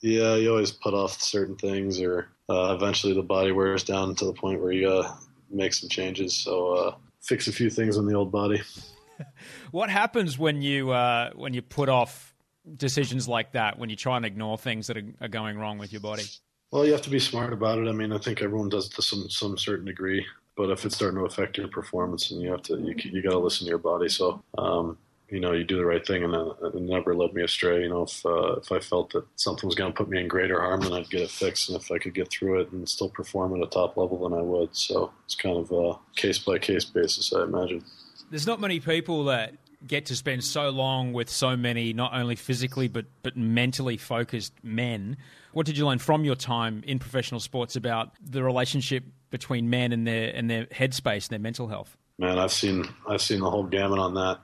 yeah. 0.00 0.36
You 0.36 0.50
always 0.50 0.70
put 0.70 0.94
off 0.94 1.20
certain 1.20 1.56
things, 1.56 2.00
or 2.00 2.28
uh, 2.48 2.74
eventually 2.74 3.12
the 3.12 3.22
body 3.22 3.52
wears 3.52 3.84
down 3.84 4.14
to 4.16 4.24
the 4.24 4.32
point 4.32 4.62
where 4.62 4.72
you 4.72 4.88
uh, 4.88 5.14
make 5.50 5.74
some 5.74 5.88
changes. 5.88 6.34
So 6.34 6.74
uh, 6.74 6.94
fix 7.20 7.48
a 7.48 7.52
few 7.52 7.70
things 7.70 7.96
on 7.96 8.06
the 8.06 8.14
old 8.14 8.30
body. 8.30 8.62
what 9.70 9.90
happens 9.90 10.38
when 10.38 10.62
you 10.62 10.90
uh, 10.90 11.30
when 11.34 11.54
you 11.54 11.62
put 11.62 11.88
off 11.88 12.34
decisions 12.76 13.28
like 13.28 13.52
that? 13.52 13.78
When 13.78 13.90
you 13.90 13.96
try 13.96 14.16
and 14.16 14.24
ignore 14.24 14.58
things 14.58 14.86
that 14.86 14.96
are, 14.96 15.04
are, 15.20 15.28
going 15.28 15.58
wrong 15.58 15.78
with 15.78 15.92
your 15.92 16.00
body? 16.00 16.24
Well, 16.70 16.86
you 16.86 16.92
have 16.92 17.02
to 17.02 17.10
be 17.10 17.18
smart 17.18 17.52
about 17.52 17.78
it. 17.78 17.88
I 17.88 17.92
mean, 17.92 18.12
I 18.12 18.18
think 18.18 18.42
everyone 18.42 18.68
does 18.68 18.88
to 18.90 19.02
some 19.02 19.28
some 19.28 19.58
certain 19.58 19.86
degree. 19.86 20.24
But 20.56 20.70
if 20.70 20.84
it's 20.84 20.96
starting 20.96 21.18
to 21.18 21.24
affect 21.24 21.56
your 21.56 21.68
performance, 21.68 22.30
and 22.30 22.42
you 22.42 22.50
have 22.50 22.62
to, 22.64 22.76
you, 22.78 22.94
you 22.96 23.22
got 23.22 23.30
to 23.30 23.38
listen 23.38 23.64
to 23.64 23.70
your 23.70 23.78
body. 23.78 24.08
So 24.08 24.42
um, 24.58 24.98
you 25.30 25.40
know, 25.40 25.52
you 25.52 25.64
do 25.64 25.76
the 25.76 25.84
right 25.84 26.04
thing, 26.04 26.24
and 26.24 26.34
it 26.34 26.74
never 26.74 27.14
led 27.14 27.32
me 27.34 27.42
astray. 27.42 27.82
You 27.82 27.88
know, 27.88 28.02
if 28.02 28.24
uh, 28.26 28.54
if 28.54 28.72
I 28.72 28.80
felt 28.80 29.12
that 29.12 29.24
something 29.36 29.66
was 29.66 29.74
going 29.74 29.92
to 29.92 29.96
put 29.96 30.08
me 30.08 30.20
in 30.20 30.28
greater 30.28 30.60
harm, 30.60 30.80
then 30.80 30.92
I'd 30.92 31.10
get 31.10 31.22
it 31.22 31.30
fixed, 31.30 31.68
and 31.68 31.80
if 31.80 31.90
I 31.90 31.98
could 31.98 32.14
get 32.14 32.30
through 32.30 32.60
it 32.60 32.72
and 32.72 32.88
still 32.88 33.08
perform 33.08 33.54
at 33.54 33.66
a 33.66 33.70
top 33.70 33.96
level, 33.96 34.28
then 34.28 34.38
I 34.38 34.42
would. 34.42 34.74
So 34.76 35.12
it's 35.24 35.34
kind 35.34 35.56
of 35.56 35.70
a 35.72 35.98
case 36.16 36.38
by 36.38 36.58
case 36.58 36.84
basis, 36.84 37.32
I 37.32 37.42
imagine. 37.42 37.84
There's 38.30 38.46
not 38.46 38.60
many 38.60 38.80
people 38.80 39.24
that 39.24 39.54
get 39.86 40.06
to 40.06 40.16
spend 40.16 40.44
so 40.44 40.70
long 40.70 41.12
with 41.12 41.30
so 41.30 41.56
many, 41.56 41.92
not 41.92 42.14
only 42.14 42.36
physically 42.36 42.88
but 42.88 43.06
but 43.22 43.36
mentally 43.36 43.96
focused 43.96 44.52
men. 44.62 45.16
What 45.52 45.66
did 45.66 45.76
you 45.78 45.86
learn 45.86 45.98
from 45.98 46.24
your 46.24 46.36
time 46.36 46.82
in 46.86 46.98
professional 46.98 47.40
sports 47.40 47.76
about 47.76 48.12
the 48.20 48.42
relationship 48.42 49.04
between 49.30 49.70
men 49.70 49.92
and 49.92 50.06
their 50.06 50.34
and 50.34 50.50
their 50.50 50.66
headspace 50.66 51.24
and 51.24 51.30
their 51.30 51.38
mental 51.38 51.68
health? 51.68 51.96
Man, 52.18 52.38
I've 52.38 52.52
seen 52.52 52.88
I've 53.08 53.22
seen 53.22 53.40
the 53.40 53.50
whole 53.50 53.64
gamut 53.64 53.98
on 53.98 54.14
that 54.14 54.40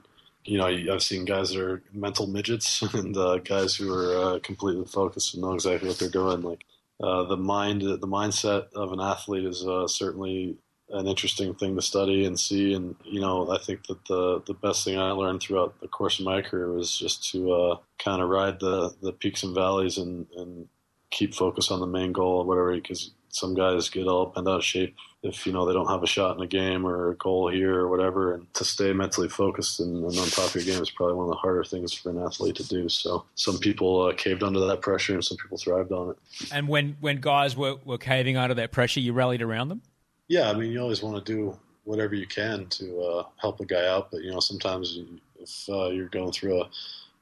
you 0.46 0.58
know, 0.58 0.66
I've 0.66 1.02
seen 1.02 1.24
guys 1.24 1.50
that 1.50 1.60
are 1.60 1.82
mental 1.92 2.26
midgets 2.26 2.82
and 2.94 3.16
uh, 3.16 3.38
guys 3.38 3.74
who 3.74 3.92
are 3.92 4.16
uh, 4.36 4.38
completely 4.40 4.84
focused 4.86 5.34
and 5.34 5.42
know 5.42 5.54
exactly 5.54 5.88
what 5.88 5.98
they're 5.98 6.08
doing. 6.08 6.42
Like 6.42 6.64
uh, 7.02 7.24
the 7.24 7.36
mind, 7.36 7.82
the 7.82 7.98
mindset 8.08 8.72
of 8.74 8.92
an 8.92 9.00
athlete 9.00 9.44
is 9.44 9.66
uh, 9.66 9.86
certainly 9.88 10.56
an 10.90 11.06
interesting 11.06 11.54
thing 11.54 11.74
to 11.74 11.82
study 11.82 12.24
and 12.24 12.38
see. 12.38 12.72
And 12.74 12.94
you 13.04 13.20
know, 13.20 13.50
I 13.50 13.58
think 13.58 13.86
that 13.86 14.04
the 14.06 14.42
the 14.46 14.54
best 14.54 14.84
thing 14.84 14.98
I 14.98 15.10
learned 15.10 15.42
throughout 15.42 15.80
the 15.80 15.88
course 15.88 16.18
of 16.18 16.24
my 16.24 16.42
career 16.42 16.72
was 16.72 16.96
just 16.96 17.30
to 17.32 17.52
uh, 17.52 17.78
kind 17.98 18.22
of 18.22 18.28
ride 18.28 18.60
the 18.60 18.94
the 19.02 19.12
peaks 19.12 19.42
and 19.42 19.54
valleys 19.54 19.98
and 19.98 20.26
and 20.36 20.68
keep 21.10 21.34
focus 21.34 21.70
on 21.70 21.80
the 21.80 21.86
main 21.86 22.12
goal 22.12 22.38
or 22.40 22.46
whatever. 22.46 22.74
Because 22.74 23.10
some 23.36 23.54
guys 23.54 23.90
get 23.90 24.06
all 24.06 24.26
bent 24.26 24.48
out 24.48 24.58
of 24.58 24.64
shape 24.64 24.96
if 25.22 25.46
you 25.46 25.52
know 25.52 25.66
they 25.66 25.72
don't 25.72 25.88
have 25.88 26.02
a 26.02 26.06
shot 26.06 26.36
in 26.36 26.42
a 26.42 26.46
game 26.46 26.86
or 26.86 27.10
a 27.10 27.16
goal 27.16 27.48
here 27.48 27.74
or 27.74 27.88
whatever. 27.88 28.34
And 28.34 28.52
to 28.54 28.64
stay 28.64 28.92
mentally 28.92 29.28
focused 29.28 29.80
and, 29.80 30.04
and 30.04 30.18
on 30.18 30.28
top 30.28 30.54
of 30.54 30.54
your 30.54 30.64
game 30.64 30.82
is 30.82 30.90
probably 30.90 31.16
one 31.16 31.26
of 31.26 31.30
the 31.30 31.36
harder 31.36 31.64
things 31.64 31.92
for 31.92 32.10
an 32.10 32.18
athlete 32.18 32.56
to 32.56 32.66
do. 32.66 32.88
So 32.88 33.24
some 33.34 33.58
people 33.58 34.06
uh, 34.06 34.14
caved 34.14 34.42
under 34.42 34.60
that 34.60 34.80
pressure 34.80 35.14
and 35.14 35.24
some 35.24 35.36
people 35.36 35.58
thrived 35.58 35.92
on 35.92 36.10
it. 36.10 36.16
And 36.52 36.66
when 36.66 36.96
when 37.00 37.20
guys 37.20 37.56
were, 37.56 37.76
were 37.84 37.98
caving 37.98 38.36
under 38.36 38.54
that 38.54 38.72
pressure, 38.72 39.00
you 39.00 39.12
rallied 39.12 39.42
around 39.42 39.68
them. 39.68 39.82
Yeah, 40.28 40.50
I 40.50 40.54
mean, 40.54 40.72
you 40.72 40.80
always 40.80 41.02
want 41.02 41.24
to 41.24 41.32
do 41.32 41.56
whatever 41.84 42.14
you 42.14 42.26
can 42.26 42.66
to 42.66 43.00
uh, 43.00 43.22
help 43.36 43.60
a 43.60 43.64
guy 43.64 43.86
out, 43.86 44.10
but 44.10 44.22
you 44.22 44.32
know 44.32 44.40
sometimes 44.40 44.98
if 45.38 45.68
uh, 45.68 45.88
you're 45.88 46.08
going 46.08 46.32
through 46.32 46.62
a 46.62 46.68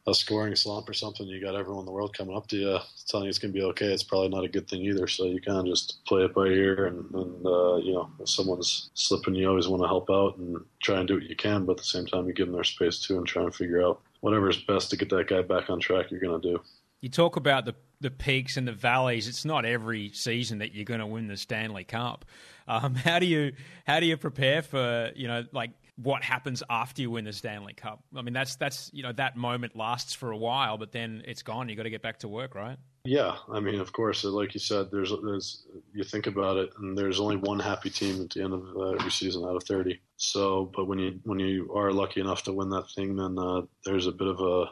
a 0.06 0.14
scoring 0.14 0.54
slump 0.54 0.88
or 0.88 0.92
something, 0.92 1.26
you 1.26 1.40
got 1.40 1.56
everyone 1.56 1.80
in 1.80 1.86
the 1.86 1.92
world 1.92 2.16
coming 2.16 2.36
up 2.36 2.46
to 2.48 2.56
you 2.56 2.78
telling 3.06 3.24
you 3.24 3.30
it's 3.30 3.38
going 3.38 3.52
to 3.52 3.58
be 3.58 3.64
okay. 3.64 3.86
It's 3.86 4.02
probably 4.02 4.28
not 4.28 4.44
a 4.44 4.48
good 4.48 4.68
thing 4.68 4.82
either. 4.82 5.06
So 5.06 5.24
you 5.24 5.40
kind 5.40 5.58
of 5.58 5.66
just 5.66 6.04
play 6.04 6.24
it 6.24 6.34
by 6.34 6.46
ear, 6.46 6.86
and, 6.86 7.10
and 7.14 7.46
uh, 7.46 7.76
you 7.76 7.94
know 7.94 8.10
if 8.20 8.28
someone's 8.28 8.90
slipping, 8.94 9.34
you 9.34 9.48
always 9.48 9.68
want 9.68 9.82
to 9.82 9.88
help 9.88 10.10
out 10.10 10.36
and 10.36 10.56
try 10.82 10.98
and 10.98 11.08
do 11.08 11.14
what 11.14 11.24
you 11.24 11.36
can, 11.36 11.64
but 11.64 11.72
at 11.72 11.78
the 11.78 11.84
same 11.84 12.06
time, 12.06 12.26
you 12.26 12.34
give 12.34 12.46
them 12.46 12.54
their 12.54 12.64
space 12.64 13.00
too, 13.00 13.16
and 13.16 13.26
try 13.26 13.42
and 13.42 13.54
figure 13.54 13.82
out 13.82 14.00
whatever 14.20 14.48
is 14.48 14.56
best 14.56 14.90
to 14.90 14.96
get 14.96 15.10
that 15.10 15.28
guy 15.28 15.42
back 15.42 15.70
on 15.70 15.80
track. 15.80 16.10
You're 16.10 16.20
going 16.20 16.40
to 16.40 16.52
do. 16.52 16.62
You 17.00 17.08
talk 17.08 17.36
about 17.36 17.64
the 17.64 17.74
the 18.00 18.10
peaks 18.10 18.56
and 18.58 18.68
the 18.68 18.72
valleys. 18.72 19.28
It's 19.28 19.46
not 19.46 19.64
every 19.64 20.10
season 20.12 20.58
that 20.58 20.74
you're 20.74 20.84
going 20.84 21.00
to 21.00 21.06
win 21.06 21.26
the 21.26 21.38
Stanley 21.38 21.84
Cup. 21.84 22.26
Um, 22.68 22.94
how 22.94 23.18
do 23.18 23.26
you 23.26 23.52
how 23.86 24.00
do 24.00 24.06
you 24.06 24.16
prepare 24.16 24.62
for 24.62 25.10
you 25.16 25.28
know 25.28 25.44
like 25.52 25.70
what 25.96 26.22
happens 26.22 26.62
after 26.68 27.02
you 27.02 27.10
win 27.10 27.24
the 27.24 27.32
Stanley 27.32 27.74
Cup. 27.74 28.02
I 28.16 28.22
mean, 28.22 28.34
that's 28.34 28.56
that's 28.56 28.90
you 28.92 29.02
know 29.02 29.12
that 29.12 29.36
moment 29.36 29.76
lasts 29.76 30.12
for 30.14 30.30
a 30.30 30.36
while, 30.36 30.76
but 30.76 30.92
then 30.92 31.22
it's 31.26 31.42
gone. 31.42 31.68
You 31.68 31.76
got 31.76 31.84
to 31.84 31.90
get 31.90 32.02
back 32.02 32.18
to 32.20 32.28
work, 32.28 32.54
right? 32.54 32.78
Yeah, 33.04 33.36
I 33.52 33.60
mean, 33.60 33.80
of 33.80 33.92
course, 33.92 34.24
like 34.24 34.54
you 34.54 34.60
said, 34.60 34.90
there's 34.90 35.12
there's 35.22 35.66
you 35.92 36.04
think 36.04 36.26
about 36.26 36.56
it, 36.56 36.70
and 36.78 36.96
there's 36.96 37.20
only 37.20 37.36
one 37.36 37.60
happy 37.60 37.90
team 37.90 38.22
at 38.22 38.30
the 38.30 38.42
end 38.42 38.54
of 38.54 38.64
uh, 38.76 38.90
every 38.92 39.10
season 39.10 39.44
out 39.44 39.56
of 39.56 39.64
thirty. 39.64 40.00
So, 40.16 40.72
but 40.74 40.86
when 40.86 40.98
you 40.98 41.20
when 41.24 41.38
you 41.38 41.70
are 41.74 41.92
lucky 41.92 42.20
enough 42.20 42.42
to 42.44 42.52
win 42.52 42.70
that 42.70 42.90
thing, 42.94 43.16
then 43.16 43.38
uh, 43.38 43.62
there's 43.84 44.06
a 44.06 44.12
bit 44.12 44.28
of 44.28 44.40
a 44.40 44.66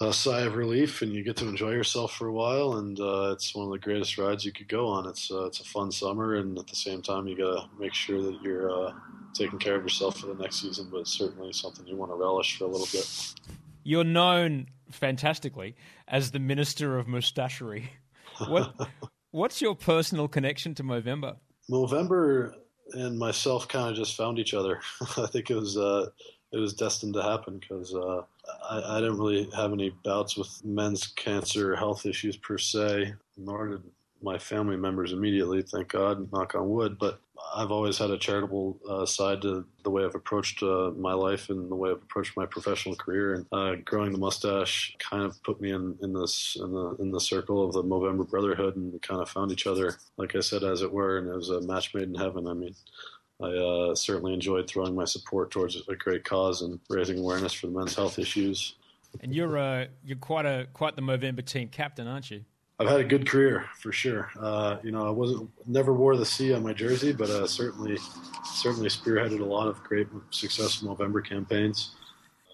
a 0.00 0.12
sigh 0.12 0.40
of 0.40 0.56
relief, 0.56 1.02
and 1.02 1.12
you 1.12 1.22
get 1.22 1.36
to 1.36 1.48
enjoy 1.48 1.70
yourself 1.70 2.14
for 2.14 2.26
a 2.26 2.32
while. 2.32 2.74
And 2.74 2.98
uh, 2.98 3.30
it's 3.32 3.54
one 3.54 3.66
of 3.66 3.72
the 3.72 3.78
greatest 3.78 4.18
rides 4.18 4.44
you 4.44 4.52
could 4.52 4.68
go 4.68 4.88
on. 4.88 5.08
It's 5.08 5.30
uh, 5.30 5.44
it's 5.44 5.60
a 5.60 5.64
fun 5.64 5.92
summer, 5.92 6.34
and 6.34 6.58
at 6.58 6.66
the 6.66 6.76
same 6.76 7.02
time, 7.02 7.26
you 7.26 7.36
got 7.36 7.54
to 7.54 7.68
make 7.78 7.94
sure 7.94 8.20
that 8.22 8.40
you're 8.42 8.70
uh, 8.70 8.92
taking 9.34 9.58
care 9.58 9.76
of 9.76 9.82
yourself 9.82 10.18
for 10.18 10.26
the 10.26 10.34
next 10.34 10.60
season. 10.60 10.88
But 10.90 11.02
it's 11.02 11.12
certainly 11.12 11.52
something 11.52 11.86
you 11.86 11.96
want 11.96 12.10
to 12.10 12.16
relish 12.16 12.58
for 12.58 12.64
a 12.64 12.68
little 12.68 12.88
bit. 12.90 13.08
You're 13.84 14.04
known 14.04 14.66
fantastically 14.90 15.76
as 16.08 16.30
the 16.30 16.38
Minister 16.38 16.98
of 16.98 17.06
mustachery. 17.06 17.84
What 18.48 18.74
what's 19.30 19.62
your 19.62 19.74
personal 19.74 20.26
connection 20.26 20.74
to 20.76 20.82
Movember? 20.82 21.36
Movember 21.70 22.54
and 22.92 23.18
myself 23.18 23.68
kind 23.68 23.90
of 23.90 23.96
just 23.96 24.16
found 24.16 24.38
each 24.38 24.54
other. 24.54 24.80
I 25.16 25.26
think 25.26 25.50
it 25.50 25.54
was 25.54 25.76
uh, 25.76 26.10
it 26.52 26.58
was 26.58 26.74
destined 26.74 27.14
to 27.14 27.22
happen 27.22 27.58
because 27.58 27.94
uh, 27.94 28.22
I, 28.68 28.96
I, 28.96 29.00
didn't 29.00 29.18
really 29.18 29.48
have 29.56 29.72
any 29.72 29.90
bouts 30.04 30.36
with 30.36 30.64
men's 30.64 31.06
cancer 31.06 31.76
health 31.76 32.06
issues 32.06 32.36
per 32.36 32.58
se, 32.58 33.14
nor 33.36 33.68
did 33.68 33.82
my 34.22 34.38
family 34.38 34.76
members 34.76 35.12
immediately, 35.12 35.62
thank 35.62 35.88
God, 35.88 36.30
knock 36.32 36.54
on 36.54 36.68
wood. 36.68 36.98
But 36.98 37.20
I've 37.54 37.70
always 37.70 37.98
had 37.98 38.10
a 38.10 38.18
charitable 38.18 38.78
uh, 38.88 39.06
side 39.06 39.42
to 39.42 39.64
the 39.82 39.90
way 39.90 40.04
I've 40.04 40.14
approached 40.14 40.62
uh, 40.62 40.92
my 40.96 41.12
life 41.12 41.50
and 41.50 41.70
the 41.70 41.74
way 41.74 41.90
I've 41.90 42.02
approached 42.02 42.36
my 42.36 42.46
professional 42.46 42.96
career. 42.96 43.34
And 43.34 43.46
uh, 43.52 43.76
growing 43.84 44.12
the 44.12 44.18
mustache 44.18 44.96
kind 44.98 45.22
of 45.22 45.40
put 45.42 45.60
me 45.60 45.72
in, 45.72 45.96
in 46.02 46.12
this 46.12 46.56
in 46.60 46.72
the 46.72 46.96
in 46.98 47.10
the 47.10 47.20
circle 47.20 47.64
of 47.64 47.72
the 47.72 47.82
Movember 47.82 48.28
Brotherhood, 48.28 48.76
and 48.76 48.92
we 48.92 48.98
kind 48.98 49.20
of 49.20 49.28
found 49.28 49.52
each 49.52 49.66
other, 49.66 49.96
like 50.16 50.34
I 50.34 50.40
said, 50.40 50.64
as 50.64 50.82
it 50.82 50.92
were, 50.92 51.18
and 51.18 51.28
it 51.28 51.34
was 51.34 51.50
a 51.50 51.60
match 51.60 51.94
made 51.94 52.08
in 52.08 52.14
heaven. 52.14 52.48
I 52.48 52.54
mean. 52.54 52.74
I 53.44 53.90
uh, 53.90 53.94
certainly 53.94 54.32
enjoyed 54.32 54.68
throwing 54.68 54.94
my 54.94 55.04
support 55.04 55.50
towards 55.50 55.80
a 55.88 55.94
great 55.96 56.24
cause 56.24 56.62
and 56.62 56.80
raising 56.88 57.18
awareness 57.18 57.52
for 57.52 57.66
the 57.66 57.78
men's 57.78 57.94
health 57.94 58.18
issues. 58.18 58.74
And 59.20 59.34
you're 59.34 59.58
uh, 59.58 59.86
you're 60.04 60.16
quite 60.18 60.46
a 60.46 60.66
quite 60.72 60.96
the 60.96 61.02
Movember 61.02 61.44
team 61.44 61.68
captain, 61.68 62.06
aren't 62.06 62.30
you? 62.30 62.44
I've 62.80 62.88
had 62.88 63.00
a 63.00 63.04
good 63.04 63.28
career 63.28 63.66
for 63.78 63.92
sure. 63.92 64.30
Uh, 64.38 64.78
you 64.82 64.90
know, 64.90 65.06
I 65.06 65.10
wasn't 65.10 65.48
never 65.66 65.94
wore 65.94 66.16
the 66.16 66.26
C 66.26 66.52
on 66.52 66.64
my 66.64 66.72
jersey, 66.72 67.12
but 67.12 67.30
uh, 67.30 67.46
certainly 67.46 67.96
certainly 68.44 68.88
spearheaded 68.88 69.40
a 69.40 69.44
lot 69.44 69.68
of 69.68 69.82
great 69.84 70.08
successful 70.30 70.94
Movember 70.96 71.24
campaigns. 71.24 71.90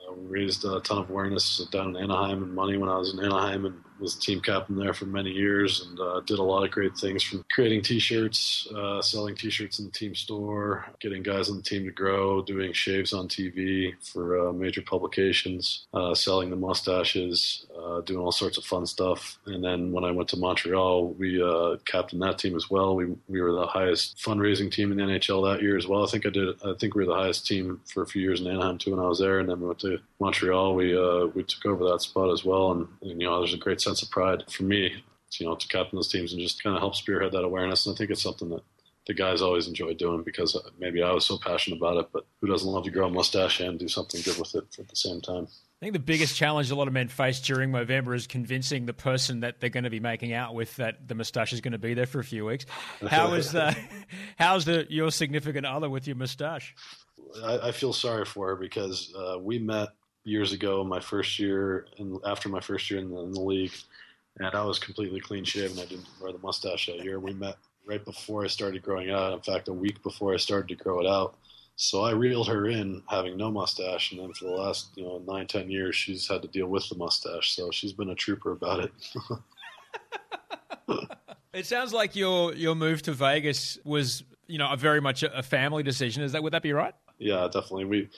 Uh, 0.07 0.13
we 0.13 0.41
raised 0.41 0.65
a 0.67 0.81
ton 0.81 0.99
of 0.99 1.09
awareness 1.09 1.65
down 1.73 1.97
in 1.97 2.03
Anaheim 2.03 2.43
and 2.43 2.55
money 2.55 2.77
when 2.77 2.91
I 2.91 2.99
was 2.99 3.15
in 3.15 3.25
Anaheim 3.25 3.65
and 3.65 3.83
was 4.01 4.15
team 4.15 4.41
captain 4.41 4.77
there 4.77 4.95
for 4.95 5.05
many 5.07 5.31
years 5.31 5.87
and 5.87 6.01
uh, 6.01 6.21
did 6.21 6.39
a 6.39 6.43
lot 6.43 6.65
of 6.65 6.71
great 6.71 6.97
things 6.97 7.23
from 7.23 7.45
creating 7.53 7.83
T-shirts, 7.83 8.69
uh, 8.75 9.03
selling 9.03 9.37
T-shirts 9.37 9.79
in 9.79 9.87
the 9.87 9.91
team 9.91 10.15
store, 10.15 10.87
getting 11.01 11.23
guys 11.23 11.51
on 11.51 11.57
the 11.59 11.63
team 11.63 11.85
to 11.85 11.91
grow, 11.91 12.43
doing 12.43 12.73
shaves 12.73 13.13
on 13.13 13.29
TV 13.29 13.93
for 14.03 14.49
uh, 14.49 14.53
major 14.53 14.83
publications, 14.83 15.87
uh, 15.93 16.15
selling 16.15 16.51
the 16.51 16.57
mustaches, 16.57 17.67
uh, 17.79 18.01
doing 18.01 18.21
all 18.21 18.33
sorts 18.33 18.57
of 18.57 18.65
fun 18.65 18.87
stuff. 18.87 19.39
And 19.47 19.63
then 19.63 19.93
when 19.93 20.05
I 20.05 20.11
went 20.11 20.29
to 20.31 20.37
Montreal, 20.37 21.09
we 21.09 21.43
uh, 21.43 21.77
captained 21.85 22.23
that 22.23 22.39
team 22.39 22.57
as 22.57 22.71
well. 22.71 22.97
We 22.97 23.07
we 23.29 23.41
were 23.41 23.53
the 23.53 23.67
highest 23.67 24.19
fundraising 24.19 24.71
team 24.71 24.93
in 24.93 24.99
the 24.99 25.05
NHL 25.05 25.53
that 25.53 25.63
year 25.63 25.77
as 25.77 25.87
well. 25.87 26.05
I 26.05 26.11
think 26.11 26.27
I 26.27 26.31
did. 26.31 26.57
I 26.65 26.75
think 26.75 26.95
we 26.95 27.05
were 27.05 27.13
the 27.13 27.21
highest 27.21 27.47
team 27.47 27.81
for 27.93 28.03
a 28.03 28.07
few 28.07 28.23
years 28.23 28.41
in 28.41 28.47
Anaheim 28.47 28.79
too 28.79 28.93
when 28.93 29.05
I 29.05 29.09
was 29.09 29.19
there. 29.19 29.41
And 29.41 29.49
then 29.49 29.61
we 29.61 29.67
went 29.67 29.81
to 29.81 29.99
Montreal. 30.19 30.75
We 30.75 30.97
we 31.35 31.43
took 31.43 31.67
over 31.67 31.85
that 31.91 32.03
spot 32.03 32.31
as 32.31 32.45
well. 32.45 32.73
And, 32.73 32.89
and 33.03 33.21
you 33.21 33.27
know, 33.27 33.39
there's 33.39 33.55
a 33.55 33.59
great 33.59 33.81
sense 33.91 34.03
of 34.03 34.11
pride 34.11 34.45
for 34.49 34.63
me, 34.63 35.03
you 35.39 35.47
know, 35.47 35.55
to 35.55 35.69
captain 35.69 35.97
those 35.97 36.09
teams 36.09 36.33
and 36.33 36.41
just 36.41 36.63
kind 36.63 36.77
of 36.77 36.81
help 36.81 36.95
spearhead 36.95 37.33
that 37.33 37.45
awareness. 37.45 37.87
And 37.87 37.95
I 37.95 37.97
think 37.97 38.11
it's 38.11 38.23
something 38.23 38.51
that 38.51 38.63
the 39.07 39.15
guys 39.15 39.43
always 39.43 39.67
enjoy 39.67 39.95
doing 39.95 40.23
because 40.23 40.57
maybe 40.79 41.03
I 41.03 41.13
was 41.13 41.27
so 41.27 41.39
passionate 41.39 41.79
about 41.79 41.97
it, 41.97 42.09
but 42.13 42.27
who 42.41 42.47
doesn't 42.47 42.69
love 42.69 42.85
to 42.85 42.91
grow 42.91 43.07
a 43.07 43.11
mustache 43.11 43.61
and 43.61 43.79
do 43.79 43.89
something 43.89 44.21
good 44.23 44.39
with 44.39 44.55
it 44.55 44.65
at 44.79 44.89
the 44.89 44.97
same 44.97 45.21
time? 45.21 45.49
I 45.83 45.87
think 45.87 45.95
the 45.95 45.99
biggest 45.99 46.37
challenge 46.37 46.71
a 46.71 46.75
lot 46.75 46.89
of 46.89 46.93
men 46.93 47.09
face 47.09 47.41
during 47.41 47.73
Movember 47.73 48.15
is 48.15 48.27
convincing 48.27 48.85
the 48.85 48.93
person 48.93 49.41
that 49.41 49.61
they're 49.61 49.71
going 49.71 49.85
to 49.85 49.91
be 49.91 50.01
making 50.01 50.35
out 50.35 50.55
with 50.55 50.77
that 50.77 51.09
the 51.09 51.15
moustache 51.15 51.55
is 51.55 51.63
going 51.63 51.73
to 51.73 51.79
be 51.79 51.95
there 51.95 52.07
for 52.07 52.21
a 52.21 52.25
few 52.25 52.45
weeks. 52.45 52.67
How 53.09 53.33
is 53.33 53.51
the, 53.51 53.75
how's 54.39 54.67
the 54.67 54.87
your 54.91 55.11
significant 55.11 55.65
other 55.65 55.89
with 55.89 56.07
your 56.07 56.17
moustache? 56.17 56.75
I, 57.43 57.69
I 57.69 57.73
feel 57.73 57.95
sorry 57.95 58.27
for 58.27 58.49
her 58.49 58.57
because 58.57 59.13
uh, 59.17 59.39
we 59.41 59.59
met 59.59 59.89
years 60.25 60.53
ago, 60.53 60.85
my 60.85 61.01
first 61.01 61.39
year, 61.39 61.87
and 61.99 62.19
after 62.25 62.49
my 62.49 62.61
first 62.61 62.91
year 62.91 63.01
in 63.01 63.11
the, 63.11 63.21
in 63.21 63.33
the 63.33 63.41
league, 63.41 63.73
and 64.39 64.55
I 64.55 64.65
was 64.65 64.79
completely 64.79 65.21
clean 65.21 65.45
shaven. 65.45 65.79
I 65.79 65.87
didn't 65.87 66.07
wear 66.21 66.33
the 66.33 66.39
mustache 66.39 66.87
that 66.87 67.05
year. 67.05 67.19
We 67.19 67.33
met 67.35 67.57
right 67.87 68.05
before 68.05 68.45
I 68.45 68.47
started 68.47 68.83
growing 68.83 69.11
out. 69.11 69.33
In 69.33 69.41
fact, 69.41 69.69
a 69.69 69.73
week 69.73 70.03
before 70.03 70.33
I 70.33 70.37
started 70.37 70.69
to 70.69 70.83
grow 70.83 71.01
it 71.01 71.07
out. 71.07 71.37
So 71.77 72.03
I 72.03 72.11
reeled 72.13 72.49
her 72.49 72.69
in 72.69 73.03
having 73.09 73.37
no 73.39 73.51
mustache, 73.51 74.13
and 74.13 74.21
then 74.21 74.33
for 74.35 74.45
the 74.45 74.51
last 74.51 74.91
you 74.97 75.05
know 75.05 75.23
nine 75.27 75.47
ten 75.47 75.71
years, 75.71 75.97
she's 75.97 76.29
had 76.29 76.43
to 76.43 76.49
deal 76.49 76.67
with 76.67 76.87
the 76.89 76.97
mustache. 76.97 77.57
So 77.57 77.71
she's 77.71 77.95
been 77.95 78.11
a 78.11 78.15
trooper 78.15 78.53
about 78.53 78.81
it. 78.81 78.93
it 81.55 81.65
sounds 81.65 81.95
like 81.95 82.15
your 82.15 82.55
your 82.55 82.75
move 82.75 83.01
to 83.03 83.13
Vegas 83.13 83.79
was 83.83 84.25
you 84.47 84.59
know 84.59 84.71
a 84.71 84.77
very 84.77 85.01
much 85.01 85.23
a 85.23 85.43
family 85.43 85.83
decision. 85.83 86.23
Is 86.23 86.33
that 86.33 86.43
would 86.43 86.53
that 86.53 86.63
be 86.63 86.75
right? 86.75 86.95
Yeah, 87.19 87.47
definitely. 87.47 87.87
We 87.87 88.09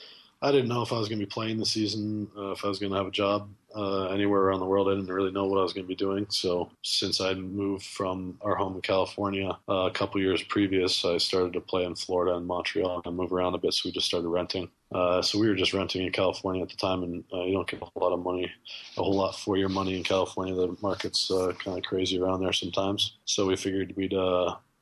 I 0.43 0.51
didn't 0.51 0.69
know 0.69 0.83
if 0.83 0.93
I 0.93 0.99
was 0.99 1.09
going 1.09 1.21
to 1.21 1.25
be 1.25 1.31
playing 1.31 1.59
the 1.59 1.67
season, 1.67 2.29
uh, 2.37 2.51
if 2.51 2.65
I 2.65 2.69
was 2.69 2.81
going 2.81 2.91
to 2.91 2.99
have 2.99 3.07
a 3.07 3.13
job 3.13 3.49
uh, 3.77 4.07
anywhere 4.07 4.43
around 4.43 4.59
the 4.59 4.67
world. 4.67 4.89
I 4.89 4.95
didn't 4.95 5.13
really 5.13 5.31
know 5.31 5.47
what 5.47 5.59
I 5.59 5.63
was 5.63 5.73
going 5.73 5.85
to 5.85 5.89
be 5.89 5.95
doing. 5.95 6.27
So 6.31 6.71
since 6.83 7.21
I 7.21 7.33
moved 7.35 7.87
from 7.87 8.39
our 8.43 8.57
home 8.57 8.75
in 8.75 8.81
California 8.81 9.57
uh, 9.69 9.87
a 9.87 9.91
couple 9.93 10.21
years 10.21 10.43
previous, 10.43 11.05
I 11.05 11.19
started 11.19 11.53
to 11.53 11.61
play 11.61 11.85
in 11.85 11.95
Florida 11.95 12.37
and 12.37 12.47
Montreal 12.47 13.03
and 13.05 13.17
move 13.17 13.33
around 13.33 13.55
a 13.55 13.59
bit. 13.59 13.73
So 13.73 13.89
we 13.89 13.93
just 13.93 14.07
started 14.07 14.29
renting. 14.29 14.69
Uh, 14.93 15.23
so 15.23 15.39
we 15.39 15.49
were 15.49 15.55
just 15.55 15.75
renting 15.75 16.05
in 16.05 16.13
California 16.13 16.63
at 16.63 16.69
the 16.69 16.77
time, 16.77 17.05
and 17.05 17.25
uh, 17.33 17.45
you 17.45 17.53
don't 17.55 17.69
get 17.69 17.81
a 17.81 17.85
whole 17.85 18.11
lot 18.11 18.13
of 18.13 18.23
money, 18.23 18.51
a 18.99 19.03
whole 19.03 19.15
lot 19.15 19.39
for 19.39 19.57
your 19.57 19.71
money 19.71 19.97
in 19.97 20.03
California. 20.03 20.55
The 20.55 20.77
market's 20.83 21.31
uh, 21.31 21.53
kind 21.65 21.79
of 21.79 21.85
crazy 21.85 22.21
around 22.21 22.41
there 22.43 22.53
sometimes. 22.53 23.17
So 23.25 23.47
we 23.47 23.57
figured 23.57 23.95
we'd 23.97 24.13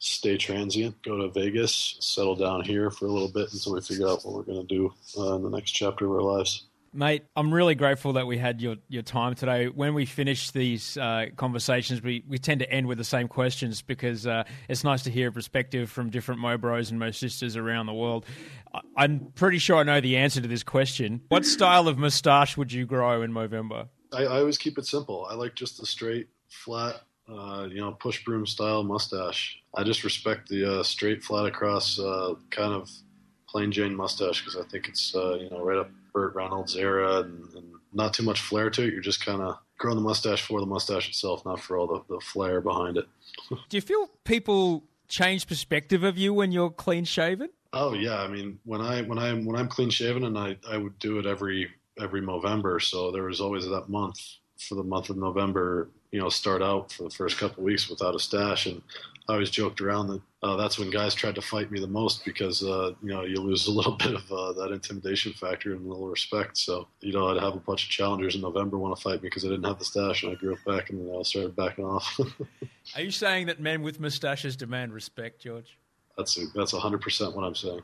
stay 0.01 0.37
transient, 0.39 1.01
go 1.03 1.19
to 1.19 1.29
Vegas, 1.29 1.97
settle 2.01 2.35
down 2.35 2.63
here 2.63 2.91
for 2.91 3.05
a 3.05 3.13
little 3.13 3.31
bit 3.31 3.53
until 3.53 3.75
we 3.75 3.83
figure 3.83 4.09
out 4.09 4.25
what 4.25 4.35
we're 4.35 4.43
going 4.43 4.67
to 4.67 4.75
do 4.75 4.93
uh, 5.19 5.37
in 5.37 5.43
the 5.43 5.51
next 5.51 5.71
chapter 5.73 6.07
of 6.07 6.13
our 6.13 6.23
lives. 6.23 6.65
Mate, 6.93 7.23
I'm 7.37 7.55
really 7.55 7.77
grateful 7.77 8.15
that 8.15 8.27
we 8.27 8.37
had 8.37 8.61
your, 8.61 8.77
your 8.89 9.03
time 9.03 9.35
today. 9.37 9.69
When 9.69 9.95
we 9.95 10.07
finish 10.07 10.51
these 10.51 10.97
uh, 10.97 11.27
conversations, 11.37 12.03
we, 12.03 12.25
we 12.27 12.39
tend 12.39 12.61
to 12.61 12.73
end 12.73 12.89
with 12.89 12.99
the 12.99 13.05
same 13.05 13.29
questions 13.29 13.81
because 13.81 14.27
uh, 14.27 14.43
it's 14.69 14.83
nice 14.83 15.05
to 15.05 15.11
hear 15.11 15.29
a 15.29 15.33
perspective 15.33 15.89
from 15.89 16.11
different 16.11 16.41
Mo 16.41 16.57
bros 16.57 16.91
and 16.91 16.99
Mo 16.99 17.13
sisters 17.13 17.55
around 17.55 17.87
the 17.87 17.95
world. 17.95 18.27
I'm 18.97 19.31
pretty 19.37 19.59
sure 19.59 19.77
I 19.77 19.83
know 19.85 20.01
the 20.01 20.17
answer 20.17 20.41
to 20.41 20.49
this 20.49 20.65
question. 20.65 21.21
What 21.29 21.45
style 21.45 21.87
of 21.87 21.97
moustache 21.97 22.57
would 22.57 22.73
you 22.73 22.87
grow 22.87 23.23
in 23.23 23.33
Movember? 23.33 23.87
I, 24.13 24.25
I 24.25 24.39
always 24.41 24.59
keep 24.59 24.77
it 24.77 24.87
simple. 24.87 25.29
I 25.31 25.35
like 25.35 25.55
just 25.55 25.79
the 25.79 25.87
straight, 25.87 26.29
flat, 26.49 27.03
uh, 27.31 27.67
you 27.71 27.81
know, 27.81 27.93
push 27.93 28.25
broom 28.25 28.47
style 28.47 28.83
mustache. 28.83 29.59
I 29.75 29.85
just 29.85 30.05
respect 30.05 30.49
the 30.49 30.81
uh, 30.81 30.83
straight, 30.83 31.23
flat 31.23 31.47
across 31.47 31.99
uh, 31.99 32.35
kind 32.51 32.73
of 32.73 32.91
plain 33.49 33.73
Jane 33.73 33.95
mustache 33.95 34.41
because 34.41 34.57
I 34.57 34.69
think 34.69 34.89
it's 34.89 35.15
uh, 35.15 35.35
you 35.35 35.51
know 35.51 35.63
right 35.63 35.79
up 35.79 35.91
Burt 36.13 36.35
Reynolds 36.35 36.77
era 36.77 37.21
and, 37.21 37.49
and, 37.55 37.67
not 37.93 38.15
too 38.15 38.23
much 38.23 38.41
flair 38.41 38.71
to 38.71 38.85
it. 38.85 38.93
You're 38.93 39.03
just 39.03 39.27
kind 39.27 39.43
of 39.43 39.59
growing 39.77 39.97
the 39.97 40.03
mustache 40.03 40.43
for 40.43 40.61
the 40.61 40.67
mustache 40.67 41.09
itself, 41.09 41.45
not 41.45 41.59
for 41.59 41.77
all 41.77 41.89
the, 41.89 42.03
the 42.09 42.21
flair 42.21 42.61
behind 42.61 42.97
it. 42.97 43.09
Do 43.69 43.77
you 43.77 43.81
feel 43.81 44.09
people 44.23 44.85
change 45.09 45.49
perspective 45.49 46.05
of 46.05 46.17
you 46.17 46.33
when 46.33 46.53
you're 46.53 46.71
clean 46.71 47.05
shaven? 47.05 47.49
Oh 47.73 47.95
yeah, 47.95 48.21
I 48.21 48.29
mean 48.29 48.61
when 48.65 48.81
I 48.81 49.03
when 49.03 49.19
I'm 49.19 49.45
when 49.45 49.57
I'm 49.57 49.67
clean 49.67 49.91
shaven 49.91 50.25
and 50.25 50.39
I 50.39 50.57
I 50.69 50.77
would 50.77 51.01
do 51.01 51.19
it 51.19 51.27
every 51.27 51.69
every 52.01 52.21
November, 52.21 52.79
so 52.79 53.11
there 53.11 53.25
was 53.25 53.41
always 53.41 53.67
that 53.67 53.89
month 53.89 54.21
for 54.61 54.77
the 54.77 54.85
month 54.85 55.11
of 55.11 55.17
November, 55.17 55.91
you 56.13 56.21
know, 56.21 56.29
start 56.29 56.63
out 56.63 56.93
for 56.93 57.05
the 57.05 57.11
first 57.11 57.39
couple 57.39 57.59
of 57.59 57.65
weeks 57.65 57.89
without 57.89 58.15
a 58.15 58.19
stash. 58.19 58.67
And 58.67 58.83
I 59.29 59.35
always 59.35 59.51
joked 59.51 59.81
around 59.81 60.09
that 60.09 60.21
uh, 60.43 60.57
that's 60.57 60.79
when 60.79 60.91
guys 60.91 61.15
tried 61.15 61.35
to 61.37 61.43
fight 61.43 61.71
me 61.71 61.81
the 61.81 61.87
most 61.87 62.25
because, 62.25 62.65
uh, 62.65 62.93
you 63.03 63.11
know, 63.11 63.23
you 63.23 63.37
lose 63.37 63.67
a 63.69 63.71
little 63.71 63.97
bit 63.97 64.15
of 64.15 64.33
uh, 64.33 64.53
that 64.55 64.73
intimidation 64.73 65.33
factor 65.33 65.73
and 65.73 65.85
a 65.85 65.89
little 65.89 66.09
respect. 66.09 66.59
So, 66.59 66.89
you 67.01 67.13
know, 67.13 67.29
I'd 67.29 67.43
have 67.43 67.55
a 67.55 67.61
bunch 67.61 67.85
of 67.85 67.91
challengers 67.91 68.35
in 68.35 68.41
November 68.41 68.79
want 68.79 68.97
to 68.97 69.03
fight 69.03 69.23
me 69.23 69.29
because 69.29 69.45
I 69.45 69.49
didn't 69.49 69.67
have 69.67 69.79
the 69.79 69.85
stash 69.85 70.23
and 70.23 70.33
I 70.33 70.35
grew 70.35 70.55
up 70.55 70.65
back 70.67 70.91
and 70.91 71.01
then 71.01 71.15
I 71.17 71.23
started 71.23 71.55
backing 71.55 71.85
off. 71.85 72.21
Are 72.97 73.03
you 73.03 73.11
saying 73.11 73.47
that 73.47 73.61
men 73.61 73.83
with 73.83 74.01
moustaches 74.01 74.57
demand 74.57 74.93
respect, 74.93 75.41
George? 75.43 75.79
That's 76.17 76.37
a, 76.39 76.47
that's 76.55 76.73
100% 76.73 77.35
what 77.35 77.45
I'm 77.45 77.55
saying. 77.55 77.83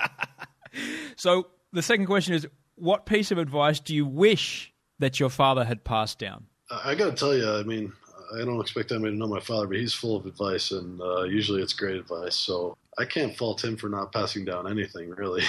so 1.16 1.46
the 1.72 1.82
second 1.82 2.06
question 2.06 2.34
is 2.34 2.48
what 2.76 3.06
piece 3.06 3.30
of 3.30 3.38
advice 3.38 3.78
do 3.78 3.94
you 3.94 4.06
wish 4.06 4.72
that 4.98 5.20
your 5.20 5.28
father 5.28 5.64
had 5.64 5.84
passed 5.84 6.18
down? 6.18 6.46
I 6.84 6.94
got 6.94 7.10
to 7.10 7.16
tell 7.16 7.36
you, 7.36 7.48
I 7.48 7.62
mean, 7.62 7.92
I 8.34 8.38
don't 8.38 8.60
expect 8.60 8.90
anybody 8.90 9.12
to 9.12 9.18
know 9.18 9.26
my 9.26 9.40
father, 9.40 9.66
but 9.66 9.76
he's 9.76 9.94
full 9.94 10.16
of 10.16 10.26
advice, 10.26 10.70
and 10.70 11.00
uh, 11.00 11.22
usually 11.22 11.62
it's 11.62 11.72
great 11.72 11.96
advice. 11.96 12.36
So 12.36 12.76
I 12.98 13.04
can't 13.04 13.36
fault 13.36 13.62
him 13.62 13.76
for 13.76 13.88
not 13.88 14.12
passing 14.12 14.44
down 14.44 14.70
anything, 14.70 15.10
really. 15.10 15.42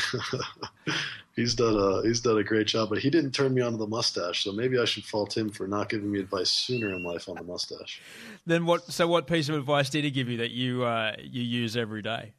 he's 1.35 1.55
done 1.55 1.75
a 1.75 2.01
he's 2.03 2.21
done 2.21 2.37
a 2.37 2.43
great 2.43 2.67
job, 2.67 2.89
but 2.89 2.99
he 2.99 3.09
didn't 3.09 3.31
turn 3.31 3.53
me 3.53 3.61
onto 3.61 3.77
the 3.77 3.87
mustache, 3.87 4.43
so 4.43 4.51
maybe 4.51 4.77
I 4.79 4.85
should 4.85 5.05
fault 5.05 5.35
him 5.35 5.49
for 5.49 5.67
not 5.67 5.89
giving 5.89 6.11
me 6.11 6.19
advice 6.19 6.49
sooner 6.49 6.93
in 6.93 7.03
life 7.03 7.29
on 7.29 7.35
the 7.35 7.43
mustache. 7.43 8.01
Then 8.45 8.65
what? 8.65 8.91
So 8.91 9.07
what 9.07 9.27
piece 9.27 9.49
of 9.49 9.55
advice 9.55 9.89
did 9.89 10.03
he 10.03 10.11
give 10.11 10.29
you 10.29 10.37
that 10.37 10.51
you 10.51 10.83
uh, 10.83 11.15
you 11.19 11.43
use 11.43 11.77
every 11.77 12.01
day? 12.01 12.33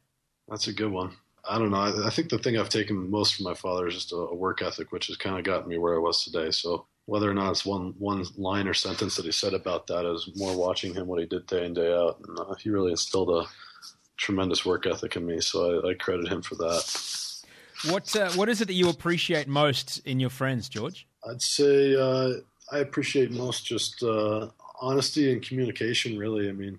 That's 0.47 0.67
a 0.67 0.73
good 0.73 0.91
one. 0.91 1.11
I 1.49 1.57
don't 1.57 1.71
know. 1.71 1.77
I, 1.77 2.07
I, 2.07 2.09
think 2.09 2.29
the 2.29 2.37
thing 2.37 2.57
I've 2.57 2.67
taken 2.67 3.09
most 3.09 3.35
from 3.35 3.45
my 3.45 3.53
father 3.53 3.87
is 3.87 3.93
just 3.93 4.11
a, 4.11 4.17
a 4.17 4.35
work 4.35 4.61
ethic, 4.61 4.91
which 4.91 5.07
has 5.07 5.15
kind 5.15 5.37
of 5.37 5.45
gotten 5.45 5.69
me 5.69 5.77
where 5.77 5.95
I 5.95 5.99
was 5.99 6.23
today. 6.25 6.51
So 6.51 6.85
whether 7.07 7.31
or 7.31 7.33
not 7.33 7.51
it's 7.51 7.65
one 7.65 7.95
one 7.97 8.23
line 8.37 8.67
or 8.67 8.73
sentence 8.73 9.15
that 9.15 9.25
he 9.25 9.31
said 9.31 9.53
about 9.53 9.87
that 9.87 10.05
is 10.05 10.29
more 10.35 10.55
watching 10.55 10.93
him 10.93 11.07
what 11.07 11.19
he 11.19 11.25
did 11.25 11.47
day 11.47 11.65
in 11.65 11.73
day 11.73 11.91
out, 11.91 12.19
and 12.27 12.37
uh, 12.39 12.53
he 12.55 12.69
really 12.69 12.91
instilled 12.91 13.29
a 13.29 13.47
tremendous 14.17 14.65
work 14.65 14.85
ethic 14.85 15.15
in 15.15 15.25
me. 15.25 15.39
So 15.39 15.81
I, 15.81 15.91
I 15.91 15.93
credit 15.93 16.27
him 16.27 16.41
for 16.41 16.55
that. 16.55 17.31
What 17.89 18.13
uh, 18.15 18.31
what 18.33 18.49
is 18.49 18.59
it 18.61 18.67
that 18.67 18.73
you 18.73 18.89
appreciate 18.89 19.47
most 19.47 20.01
in 20.05 20.19
your 20.19 20.29
friends, 20.29 20.67
George? 20.67 21.07
I'd 21.27 21.41
say 21.41 21.95
uh, 21.95 22.33
I 22.71 22.79
appreciate 22.79 23.31
most 23.31 23.65
just 23.65 24.03
uh, 24.03 24.49
honesty 24.81 25.31
and 25.31 25.41
communication. 25.41 26.17
Really, 26.17 26.49
I 26.49 26.51
mean, 26.51 26.77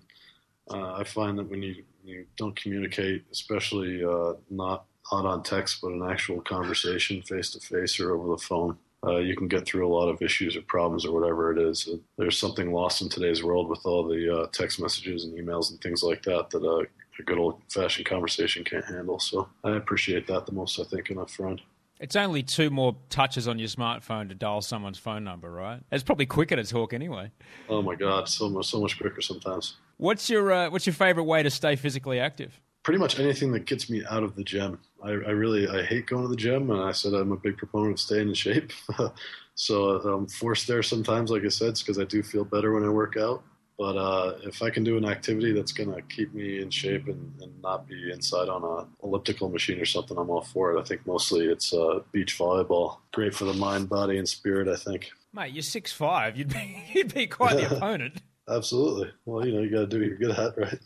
uh, 0.69 0.93
I 0.93 1.05
find 1.05 1.39
that 1.39 1.49
when 1.49 1.63
you 1.63 1.83
you 2.03 2.25
don't 2.37 2.55
communicate, 2.55 3.23
especially 3.31 4.03
uh, 4.03 4.33
not 4.51 4.85
not 5.11 5.25
on 5.25 5.41
text, 5.41 5.81
but 5.81 5.91
an 5.91 6.03
actual 6.07 6.41
conversation 6.41 7.23
face 7.23 7.49
to 7.51 7.59
face 7.59 7.99
or 7.99 8.11
over 8.11 8.29
the 8.29 8.37
phone. 8.37 8.77
Uh, 9.05 9.17
you 9.17 9.35
can 9.35 9.47
get 9.47 9.65
through 9.65 9.87
a 9.87 9.93
lot 9.93 10.09
of 10.09 10.21
issues 10.21 10.57
or 10.57 10.61
problems 10.63 11.05
or 11.05 11.13
whatever 11.13 11.51
it 11.51 11.57
is. 11.57 11.87
Uh, 11.87 11.97
there's 12.17 12.37
something 12.37 12.73
lost 12.73 13.01
in 13.01 13.09
today's 13.09 13.43
world 13.43 13.69
with 13.69 13.79
all 13.85 14.05
the 14.05 14.41
uh, 14.41 14.47
text 14.51 14.81
messages 14.81 15.23
and 15.23 15.37
emails 15.37 15.71
and 15.71 15.79
things 15.81 16.03
like 16.03 16.21
that 16.23 16.49
that 16.49 16.63
uh, 16.63 16.83
a 17.19 17.23
good 17.23 17.37
old 17.37 17.61
fashioned 17.69 18.05
conversation 18.05 18.63
can't 18.63 18.85
handle. 18.85 19.19
So 19.19 19.47
I 19.63 19.75
appreciate 19.75 20.27
that 20.27 20.45
the 20.45 20.51
most, 20.51 20.79
I 20.79 20.83
think, 20.83 21.09
in 21.09 21.17
a 21.17 21.27
friend. 21.27 21.61
It's 21.99 22.15
only 22.15 22.43
two 22.43 22.69
more 22.69 22.95
touches 23.09 23.47
on 23.47 23.59
your 23.59 23.67
smartphone 23.67 24.29
to 24.29 24.35
dial 24.35 24.61
someone's 24.61 24.97
phone 24.97 25.25
number, 25.25 25.51
right? 25.51 25.81
It's 25.91 26.03
probably 26.03 26.25
quicker 26.25 26.55
to 26.55 26.63
talk 26.63 26.93
anyway. 26.93 27.31
Oh 27.67 27.81
my 27.81 27.95
god, 27.95 28.29
so 28.29 28.49
much, 28.49 28.67
so 28.67 28.79
much 28.79 28.97
quicker 28.97 29.21
sometimes. 29.21 29.75
What's 29.97 30.29
your 30.29 30.51
uh, 30.51 30.69
What's 30.69 30.85
your 30.85 30.93
favorite 30.93 31.25
way 31.25 31.43
to 31.43 31.49
stay 31.49 31.75
physically 31.75 32.19
active? 32.19 32.59
Pretty 32.89 33.01
much 33.01 33.19
anything 33.19 33.51
that 33.51 33.67
gets 33.67 33.87
me 33.87 34.03
out 34.09 34.23
of 34.23 34.35
the 34.35 34.43
gym. 34.43 34.79
I, 35.03 35.09
I 35.09 35.29
really 35.29 35.67
I 35.67 35.83
hate 35.83 36.07
going 36.07 36.23
to 36.23 36.27
the 36.27 36.35
gym, 36.35 36.71
and 36.71 36.81
I 36.81 36.91
said 36.91 37.13
I'm 37.13 37.31
a 37.31 37.37
big 37.37 37.55
proponent 37.55 37.93
of 37.93 37.99
staying 37.99 38.29
in 38.29 38.33
shape. 38.33 38.71
so 39.53 39.91
I'm 39.97 40.25
forced 40.25 40.67
there 40.67 40.81
sometimes, 40.81 41.29
like 41.29 41.45
I 41.45 41.49
said, 41.49 41.75
because 41.75 41.99
I 41.99 42.03
do 42.03 42.23
feel 42.23 42.43
better 42.43 42.73
when 42.73 42.83
I 42.83 42.89
work 42.89 43.15
out. 43.15 43.43
But 43.77 43.95
uh, 43.95 44.37
if 44.41 44.63
I 44.63 44.71
can 44.71 44.83
do 44.83 44.97
an 44.97 45.05
activity 45.05 45.53
that's 45.53 45.71
going 45.71 45.93
to 45.93 46.01
keep 46.01 46.33
me 46.33 46.63
in 46.63 46.71
shape 46.71 47.07
and, 47.07 47.31
and, 47.39 47.61
not 47.61 47.87
be 47.87 48.11
inside 48.11 48.49
on 48.49 48.63
a 48.63 49.05
elliptical 49.05 49.49
machine 49.49 49.79
or 49.79 49.85
something, 49.85 50.17
I'm 50.17 50.31
all 50.31 50.41
for 50.41 50.75
it. 50.75 50.79
I 50.79 50.83
think 50.83 51.05
mostly 51.05 51.45
it's 51.45 51.71
uh, 51.71 51.99
beach 52.11 52.39
volleyball. 52.39 52.97
Great 53.11 53.35
for 53.35 53.45
the 53.45 53.53
mind, 53.53 53.87
body, 53.87 54.17
and 54.17 54.27
spirit. 54.27 54.67
I 54.67 54.75
think. 54.75 55.11
Mate, 55.31 55.53
you're 55.53 55.61
six 55.61 55.91
five. 55.93 56.35
You'd 56.35 56.51
be 56.51 56.85
you'd 56.95 57.13
be 57.13 57.27
quite 57.27 57.55
the 57.57 57.71
opponent. 57.77 58.15
Absolutely. 58.49 59.11
Well, 59.25 59.45
you 59.45 59.53
know, 59.53 59.61
you 59.61 59.69
got 59.69 59.81
to 59.81 59.85
do 59.85 59.99
what 59.99 60.07
you're 60.07 60.17
good 60.17 60.31
at, 60.31 60.57
right? 60.57 60.79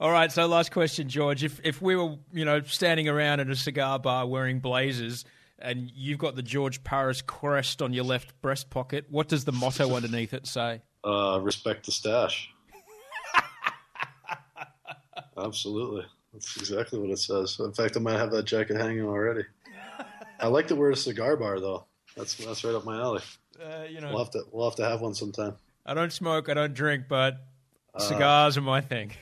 All 0.00 0.10
right. 0.10 0.30
So, 0.30 0.46
last 0.46 0.70
question, 0.70 1.08
George. 1.08 1.42
If 1.42 1.60
if 1.64 1.82
we 1.82 1.96
were, 1.96 2.16
you 2.32 2.44
know, 2.44 2.62
standing 2.62 3.08
around 3.08 3.40
in 3.40 3.50
a 3.50 3.56
cigar 3.56 3.98
bar 3.98 4.26
wearing 4.26 4.60
blazers, 4.60 5.24
and 5.58 5.90
you've 5.94 6.18
got 6.18 6.36
the 6.36 6.42
George 6.42 6.84
Parros 6.84 7.24
crest 7.24 7.82
on 7.82 7.92
your 7.92 8.04
left 8.04 8.40
breast 8.40 8.70
pocket, 8.70 9.06
what 9.10 9.28
does 9.28 9.44
the 9.44 9.52
motto 9.52 9.92
underneath 9.96 10.34
it 10.34 10.46
say? 10.46 10.82
Uh, 11.04 11.40
respect 11.42 11.86
the 11.86 11.92
stash. 11.92 12.50
Absolutely. 15.36 16.04
That's 16.32 16.56
exactly 16.56 16.98
what 16.98 17.10
it 17.10 17.18
says. 17.18 17.58
In 17.58 17.72
fact, 17.72 17.96
I 17.96 18.00
might 18.00 18.18
have 18.18 18.30
that 18.32 18.44
jacket 18.44 18.76
hanging 18.76 19.04
already. 19.04 19.44
I 20.40 20.46
like 20.46 20.68
to 20.68 20.76
wear 20.76 20.90
a 20.90 20.96
cigar 20.96 21.36
bar 21.36 21.58
though. 21.58 21.86
That's 22.16 22.34
that's 22.34 22.64
right 22.64 22.74
up 22.74 22.84
my 22.84 23.00
alley. 23.00 23.22
Uh, 23.60 23.84
you 23.90 24.00
know, 24.00 24.10
we'll 24.10 24.24
have 24.24 24.32
to 24.32 24.44
we'll 24.52 24.68
have 24.68 24.76
to 24.76 24.84
have 24.84 25.00
one 25.00 25.14
sometime. 25.14 25.56
I 25.84 25.94
don't 25.94 26.12
smoke, 26.12 26.48
I 26.48 26.54
don't 26.54 26.74
drink, 26.74 27.04
but 27.08 27.38
uh, 27.94 28.00
cigars 28.00 28.56
uh, 28.56 28.60
are 28.60 28.64
my 28.64 28.80
thing. 28.80 29.12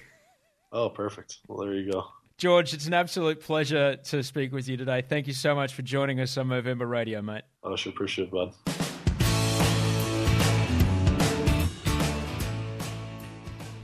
Oh, 0.73 0.89
perfect. 0.91 1.39
Well, 1.49 1.59
there 1.59 1.75
you 1.75 1.91
go. 1.93 2.07
George, 2.39 2.75
it's 2.75 2.87
an 2.87 2.93
absolute 2.93 3.41
pleasure 3.41 3.97
to 3.97 4.23
speak 4.23 4.53
with 4.53 4.69
you 4.69 4.77
today. 4.77 5.01
Thank 5.01 5.27
you 5.27 5.33
so 5.33 5.55
much 5.55 5.73
for 5.73 5.81
joining 5.83 6.21
us 6.21 6.37
on 6.37 6.49
Movember 6.49 6.89
Radio, 6.89 7.23
mate. 7.23 7.45
I 7.65 7.75
sure 7.77 7.93
appreciate 7.93 8.29
it, 8.29 8.31
bud. 8.31 8.53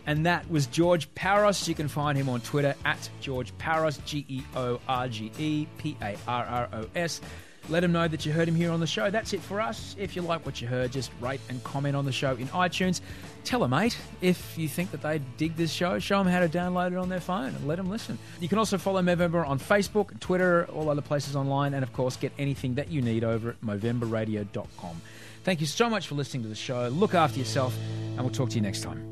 And 0.06 0.26
that 0.26 0.50
was 0.50 0.66
George 0.66 1.12
Parros. 1.14 1.66
You 1.66 1.74
can 1.74 1.88
find 1.88 2.18
him 2.18 2.28
on 2.28 2.40
Twitter 2.42 2.74
at 2.84 3.08
George 3.20 3.56
Parros, 3.56 4.04
G 4.04 4.26
E 4.28 4.42
O 4.54 4.78
R 4.86 5.08
G 5.08 5.32
E 5.38 5.66
P 5.78 5.96
A 6.02 6.16
R 6.28 6.44
R 6.44 6.68
O 6.72 6.86
S. 6.94 7.20
Let 7.68 7.85
him 7.85 7.92
know 7.92 8.09
that 8.09 8.27
you 8.27 8.33
heard 8.33 8.48
him 8.48 8.55
here 8.55 8.70
on 8.70 8.81
the 8.81 8.87
show. 8.87 9.11
That's 9.11 9.33
it 9.33 9.40
for 9.40 9.61
us. 9.61 9.94
If 9.98 10.16
you 10.16 10.22
like 10.22 10.44
what 10.44 10.61
you 10.61 10.68
heard, 10.68 10.92
just 10.92 11.11
rate 11.20 11.40
and 11.48 11.62
comment 11.64 11.96
on 11.96 12.05
the 12.05 12.12
show 12.12 12.35
in 12.35 12.48
iTunes. 12.48 13.01
Tell 13.44 13.62
a 13.64 13.68
mate 13.68 13.96
if 14.20 14.57
you 14.59 14.68
think 14.68 14.90
that 14.90 15.03
they 15.03 15.20
dig 15.37 15.57
this 15.57 15.72
show. 15.72 15.98
Show 15.98 16.18
them 16.18 16.27
how 16.27 16.40
to 16.40 16.48
download 16.48 16.92
it 16.92 16.98
on 16.98 17.09
their 17.09 17.20
phone 17.20 17.55
and 17.55 17.68
let 17.68 17.77
them 17.77 17.88
listen. 17.88 18.18
You 18.40 18.48
can 18.48 18.59
also 18.59 18.79
follow 18.79 19.01
Movember 19.03 19.46
on 19.46 19.59
Facebook, 19.59 20.18
Twitter, 20.20 20.66
all 20.66 20.88
other 20.88 21.03
places 21.03 21.37
online, 21.37 21.75
and 21.75 21.83
of 21.83 21.92
course, 21.92 22.16
get 22.16 22.33
anything 22.38 22.75
that 22.75 22.90
you 22.90 23.01
need 23.01 23.25
over 23.25 23.51
at 23.51 23.61
MovemberRadio.com. 23.62 25.01
Thank 25.44 25.61
you 25.61 25.66
so 25.66 25.90
much 25.90 26.07
for 26.07 26.14
listening 26.14 26.44
to 26.44 26.48
the 26.48 26.55
show. 26.55 26.88
Look 26.88 27.14
after 27.14 27.38
yourself, 27.38 27.77
and 28.11 28.20
we'll 28.20 28.31
talk 28.31 28.51
to 28.51 28.57
you 28.57 28.62
next 28.62 28.83
time. 28.83 29.12